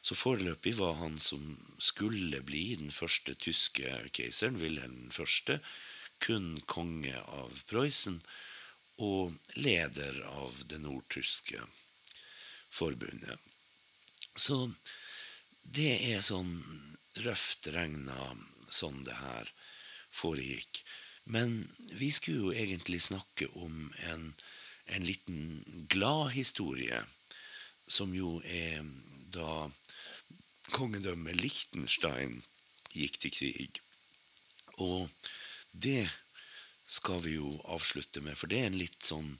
Så 0.00 0.16
foreløpig 0.16 0.76
var 0.78 0.94
han 1.00 1.18
som 1.20 1.58
skulle 1.82 2.40
bli 2.46 2.76
den 2.80 2.92
første 2.94 3.34
tyske 3.34 3.90
keiseren, 4.16 4.60
Wilhelm 4.62 5.10
1., 5.10 5.58
kun 6.20 6.60
konge 6.70 7.16
av 7.16 7.62
Prøysen 7.70 8.20
og 9.00 9.32
leder 9.56 10.20
av 10.28 10.56
det 10.68 10.80
nordtyske 10.82 11.62
forbundet. 12.70 13.38
Så 14.36 14.68
det 15.62 15.92
er 16.12 16.24
sånn 16.24 16.52
røft 17.24 17.68
regna 17.74 18.34
sånn 18.70 19.02
det 19.06 19.16
her 19.18 19.50
foregikk. 20.14 20.82
Men 21.24 21.68
vi 21.98 22.10
skulle 22.14 22.46
jo 22.46 22.54
egentlig 22.54 23.02
snakke 23.04 23.50
om 23.58 23.90
en, 24.10 24.32
en 24.86 25.04
liten 25.06 25.86
glad 25.90 26.32
historie, 26.36 27.02
som 27.90 28.14
jo 28.14 28.38
er 28.46 28.86
da 29.34 29.68
kongedømmet 30.74 31.38
Liechtenstein 31.40 32.40
gikk 32.94 33.18
til 33.22 33.34
krig. 33.34 33.80
Og 34.78 35.10
det 35.72 36.08
skal 36.90 37.20
vi 37.22 37.36
jo 37.36 37.54
avslutte 37.70 38.20
med, 38.20 38.38
for 38.38 38.50
det 38.50 38.60
er 38.60 38.70
en 38.70 38.80
litt 38.80 39.02
sånn 39.06 39.30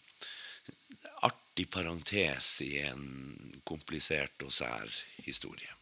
artig 1.27 1.67
parentes 1.71 2.61
i 2.63 2.79
en 2.85 3.61
komplisert 3.67 4.47
og 4.47 4.55
sær 4.55 4.95
historie. 5.27 5.75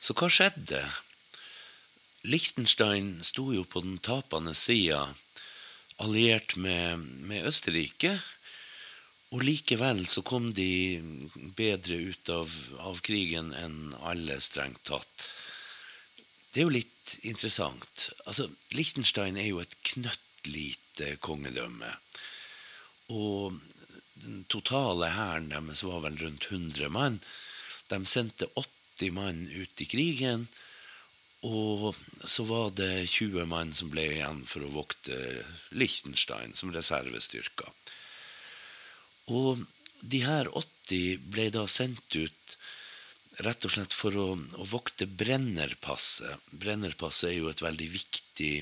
Så 0.00 0.16
hva 0.16 0.30
skjedde? 0.32 0.80
Liechtenstein 2.24 3.18
sto 3.24 3.50
jo 3.52 3.66
på 3.68 3.82
den 3.84 3.98
tapende 4.00 4.54
sida, 4.56 5.02
alliert 6.00 6.56
med, 6.56 7.04
med, 7.28 7.44
Østerrike. 7.48 8.14
Og 9.30 9.44
likevel 9.46 10.02
så 10.10 10.24
kom 10.26 10.50
de 10.56 10.98
bedre 11.56 12.00
ut 12.10 12.32
av, 12.32 12.56
av 12.82 12.98
krigen 13.04 13.52
enn 13.54 13.92
alle, 14.00 14.40
strengt 14.42 14.82
tatt. 14.88 15.28
Det 16.50 16.62
er 16.62 16.66
jo 16.66 16.74
litt 16.80 17.14
interessant. 17.28 18.08
Altså, 18.24 18.48
Liechtenstein 18.74 19.38
er 19.38 19.52
jo 19.52 19.60
et 19.62 19.76
knøttlite 19.92 21.14
kongedømme. 21.22 21.92
Og 23.14 23.60
den 24.24 24.42
totale 24.50 25.12
hæren 25.14 25.52
deres 25.52 25.84
var 25.86 26.02
vel 26.08 26.18
rundt 26.24 26.48
100 26.50 26.90
mann. 26.92 27.20
De 27.92 28.02
sendte 28.08 28.50
åtte 28.56 28.79
80 29.00 29.12
mann 29.16 29.48
ut 29.48 29.80
i 29.80 29.86
krigen. 29.88 30.46
Og 31.40 31.96
så 32.28 32.44
var 32.44 32.70
det 32.76 33.08
20 33.08 33.46
mann 33.48 33.72
som 33.72 33.88
ble 33.92 34.04
igjen 34.12 34.42
for 34.44 34.66
å 34.66 34.74
vokte 34.74 35.16
Liechtenstein 35.72 36.52
som 36.54 36.72
reservestyrker. 36.74 37.70
Og 39.32 39.62
de 40.00 40.20
her 40.24 40.50
80 40.52 41.24
ble 41.32 41.48
da 41.54 41.64
sendt 41.68 42.16
ut 42.16 42.56
rett 43.40 43.64
og 43.64 43.72
slett 43.72 43.96
for 43.96 44.16
å, 44.20 44.28
å 44.36 44.64
vokte 44.68 45.08
Brennerpasset. 45.08 46.50
Brennerpasset 46.52 47.30
er 47.30 47.38
jo 47.38 47.48
et 47.48 47.64
veldig 47.64 47.88
viktig 47.94 48.52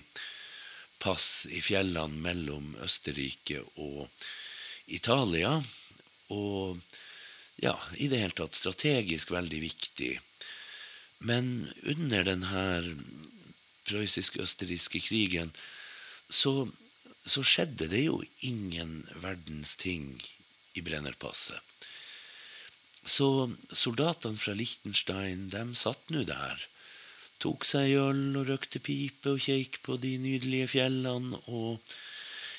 pass 1.03 1.49
i 1.51 1.59
fjellene 1.63 2.23
mellom 2.23 2.77
Østerrike 2.85 3.65
og 3.83 4.07
Italia. 4.95 5.57
Og 6.31 6.79
ja, 7.59 7.75
i 7.99 8.07
det 8.07 8.23
hele 8.23 8.39
tatt 8.39 8.55
strategisk 8.55 9.33
veldig 9.35 9.63
viktig. 9.67 10.13
Men 11.19 11.69
under 11.83 12.27
denne 12.27 12.65
prøyssisk-østerrikske 13.89 15.01
krigen 15.03 15.51
så, 16.29 16.69
så, 17.25 17.43
skjedde 17.43 17.89
det 17.91 18.05
jo 18.05 18.21
ingen 18.47 19.01
verdens 19.23 19.75
ting 19.81 20.13
i 20.77 20.85
Brennerpasset. 20.85 21.61
Så 23.09 23.49
soldatene 23.73 24.37
fra 24.37 24.53
Liechtenstein, 24.53 25.49
de 25.51 25.63
satt 25.79 26.13
nå 26.13 26.27
der. 26.29 26.67
Tok 27.41 27.65
seg 27.65 27.95
øl 27.97 28.37
og 28.37 28.51
røkte 28.51 28.83
pipe 28.83 29.33
og 29.33 29.43
kjekk 29.47 29.81
på 29.87 29.97
de 30.03 30.17
nydelige 30.21 30.69
fjellene, 30.75 31.39
og 31.47 31.79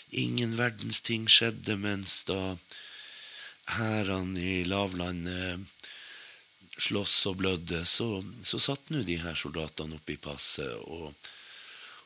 ingen 0.09 0.55
verdens 0.57 1.03
ting 1.05 1.27
skjedde 1.29 1.75
mens 1.77 2.23
da 2.29 2.55
hærene 3.77 4.41
i 4.41 4.63
lavlandet 4.65 5.67
slåss 6.81 7.17
og 7.29 7.39
blødde, 7.41 7.83
så, 7.85 8.23
så 8.43 8.59
satt 8.61 8.89
nå 8.93 9.03
de 9.07 9.19
her 9.21 9.37
soldatene 9.37 9.99
oppe 9.99 10.15
i 10.15 10.21
passet 10.21 10.73
og, 10.87 11.11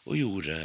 og 0.04 0.18
gjorde 0.18 0.58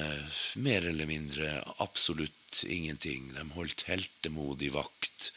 mer 0.64 0.88
eller 0.90 1.09
mindre 1.11 1.51
absolutt 1.85 2.64
ingenting. 2.66 3.31
De 3.37 3.44
holdt 3.55 3.87
heltemodig 3.88 4.73
vakt 4.75 5.31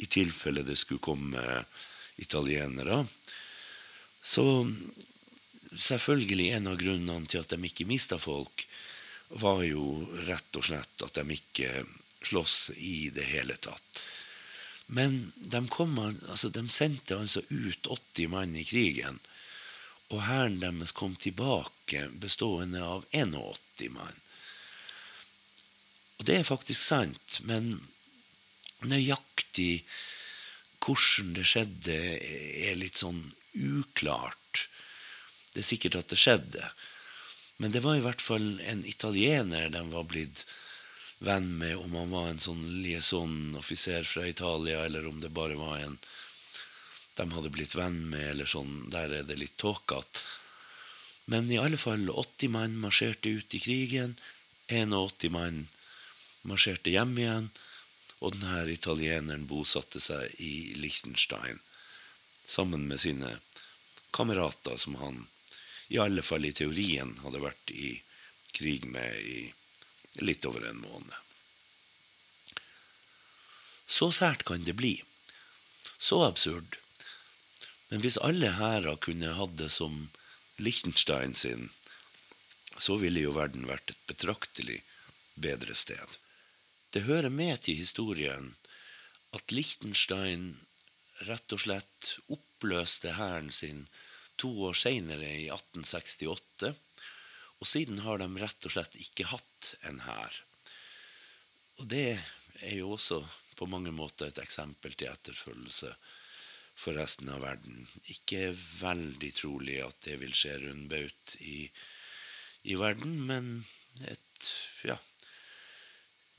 i 0.00 0.06
tilfelle 0.06 0.64
det 0.66 0.78
skulle 0.78 1.04
komme 1.04 1.42
italienere. 2.22 3.02
Så 4.22 4.44
selvfølgelig 5.76 6.50
en 6.56 6.72
av 6.72 6.80
grunnene 6.80 7.28
til 7.28 7.42
at 7.42 7.52
de 7.52 7.68
ikke 7.68 7.88
mista 7.88 8.18
folk, 8.20 8.66
var 9.28 9.64
jo 9.66 10.06
rett 10.28 10.56
og 10.58 10.68
slett 10.68 11.02
at 11.02 11.18
de 11.18 11.34
ikke 11.34 11.70
slåss 12.26 12.76
i 12.76 13.10
det 13.14 13.26
hele 13.26 13.56
tatt. 13.58 14.02
Men 14.86 15.32
de, 15.36 15.62
kom, 15.68 15.98
altså, 15.98 16.48
de 16.54 16.62
sendte 16.70 17.18
altså 17.18 17.42
ut 17.50 17.86
80 17.86 18.30
mann 18.30 18.54
i 18.56 18.64
krigen. 18.66 19.18
Og 20.14 20.22
hæren 20.22 20.60
deres 20.62 20.94
kom 20.94 21.16
tilbake 21.18 22.06
bestående 22.22 22.84
av 22.84 23.06
81 23.10 23.90
mann. 23.96 24.20
Og 26.16 26.28
det 26.28 26.38
er 26.38 26.48
faktisk 26.48 26.80
sant, 26.80 27.40
men 27.44 27.74
nøyaktig 28.86 29.82
hvordan 30.86 31.32
det 31.34 31.46
skjedde, 31.50 31.96
er 32.70 32.76
litt 32.78 33.00
sånn 33.00 33.24
uklart. 33.58 34.68
Det 35.50 35.64
er 35.64 35.66
sikkert 35.66 35.98
at 35.98 36.12
det 36.12 36.20
skjedde. 36.20 36.68
Men 37.58 37.72
det 37.74 37.82
var 37.82 37.98
i 37.98 38.04
hvert 38.04 38.22
fall 38.22 38.60
en 38.68 38.84
italiener 38.86 39.70
de 39.72 39.82
var 39.90 40.06
blitt 40.06 40.44
venn 41.18 41.58
med, 41.58 41.76
om 41.76 41.94
han 41.94 42.10
var 42.12 42.28
en 42.28 42.42
sånn 42.42 42.64
liaison-offiser 42.82 44.04
fra 44.04 44.26
Italia, 44.28 44.84
eller 44.84 45.06
om 45.08 45.20
det 45.20 45.32
bare 45.32 45.56
var 45.58 45.78
en 45.80 45.98
de 47.16 47.32
hadde 47.32 47.48
blitt 47.52 47.74
venn 47.74 48.02
med, 48.10 48.26
eller 48.34 48.48
sånn. 48.50 48.90
Der 48.92 49.12
er 49.18 49.22
det 49.24 49.38
litt 49.40 49.56
tåkete. 49.56 50.20
Men 51.32 51.48
i 51.50 51.56
alle 51.58 51.78
fall 51.80 52.10
80 52.12 52.52
mann 52.52 52.76
marsjerte 52.78 53.32
ut 53.32 53.56
i 53.56 53.60
krigen. 53.62 54.12
81 54.68 55.32
mann 55.32 55.62
marsjerte 56.46 56.92
hjem 56.92 57.16
igjen. 57.18 57.48
Og 58.20 58.36
denne 58.36 58.66
italieneren 58.72 59.48
bosatte 59.48 60.00
seg 60.00 60.36
i 60.44 60.76
Liechtenstein 60.76 61.62
sammen 62.46 62.84
med 62.86 63.00
sine 63.02 63.32
kamerater, 64.14 64.76
som 64.76 64.94
han 65.00 65.24
i 65.88 65.98
alle 65.98 66.22
fall 66.22 66.44
i 66.46 66.54
teorien 66.54 67.16
hadde 67.24 67.42
vært 67.42 67.72
i 67.72 67.96
krig 68.56 68.86
med 68.88 69.18
i 69.24 69.40
litt 70.22 70.44
over 70.48 70.66
en 70.68 70.80
måned. 70.80 71.14
Så 73.86 74.10
sært 74.12 74.44
kan 74.48 74.64
det 74.66 74.74
bli. 74.78 74.96
Så 75.98 76.22
absurd. 76.26 76.78
Men 77.88 78.02
hvis 78.02 78.18
alle 78.18 78.50
hærer 78.58 78.98
kunne 78.98 79.36
hatt 79.38 79.56
det 79.60 79.70
som 79.70 80.08
Liechtenstein 80.58 81.34
sin, 81.38 81.68
så 82.76 82.96
ville 83.00 83.22
jo 83.22 83.34
verden 83.36 83.68
vært 83.68 83.92
et 83.92 84.06
betraktelig 84.10 84.80
bedre 85.34 85.76
sted. 85.78 86.16
Det 86.90 87.06
hører 87.06 87.30
med 87.30 87.62
til 87.64 87.78
historien 87.78 88.54
at 89.36 89.52
Liechtenstein 89.52 90.56
rett 91.28 91.52
og 91.52 91.62
slett 91.62 92.16
oppløste 92.32 93.14
hæren 93.16 93.52
sin 93.52 93.86
to 94.36 94.50
år 94.68 94.76
seinere, 94.76 95.28
i 95.28 95.48
1868. 95.48 96.74
Og 97.60 97.68
siden 97.70 98.02
har 98.04 98.20
de 98.20 98.28
rett 98.40 98.68
og 98.68 98.74
slett 98.74 98.98
ikke 99.00 99.28
hatt 99.30 99.72
en 99.88 100.02
hær. 100.04 100.42
Og 101.80 101.88
det 101.92 102.18
er 102.62 102.76
jo 102.78 102.94
også 102.96 103.22
på 103.56 103.68
mange 103.68 103.92
måter 103.94 104.28
et 104.28 104.40
eksempel 104.42 104.94
til 104.96 105.10
etterfølgelse 105.10 105.92
for 106.76 106.96
resten 107.00 107.30
av 107.32 107.42
verden. 107.44 107.86
Ikke 108.12 108.50
veldig 108.52 109.32
trolig 109.36 109.80
at 109.84 109.98
det 110.04 110.18
vil 110.20 110.34
skje 110.36 110.58
rundbaut 110.66 111.36
i, 111.40 111.64
i 112.68 112.76
verden, 112.76 113.16
men 113.28 113.52
et, 114.04 114.50
ja, 114.84 114.98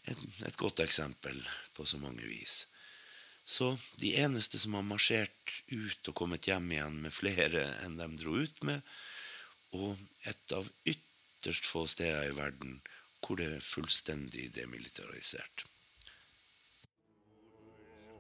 et, 0.06 0.26
et 0.46 0.60
godt 0.62 0.84
eksempel 0.86 1.42
på 1.74 1.86
så 1.90 1.98
mange 2.02 2.26
vis. 2.30 2.66
Så 3.48 3.72
de 4.02 4.12
eneste 4.20 4.60
som 4.60 4.76
har 4.76 4.86
marsjert 4.86 5.54
ut 5.72 6.10
og 6.12 6.18
kommet 6.20 6.50
hjem 6.50 6.70
igjen 6.76 7.02
med 7.06 7.16
flere 7.16 7.64
enn 7.86 7.98
de 7.98 8.10
dro 8.20 8.36
ut 8.44 8.66
med, 8.68 8.84
og 9.78 9.98
et 10.28 10.56
av 10.56 10.68
ytterst 11.48 11.66
få 11.66 11.88
steder 11.88 12.24
i 12.28 12.36
verden 12.36 12.82
hvor 13.24 13.36
det 13.40 13.48
er 13.56 13.60
fullstendig 13.64 14.56
demilitarisert. 14.56 15.66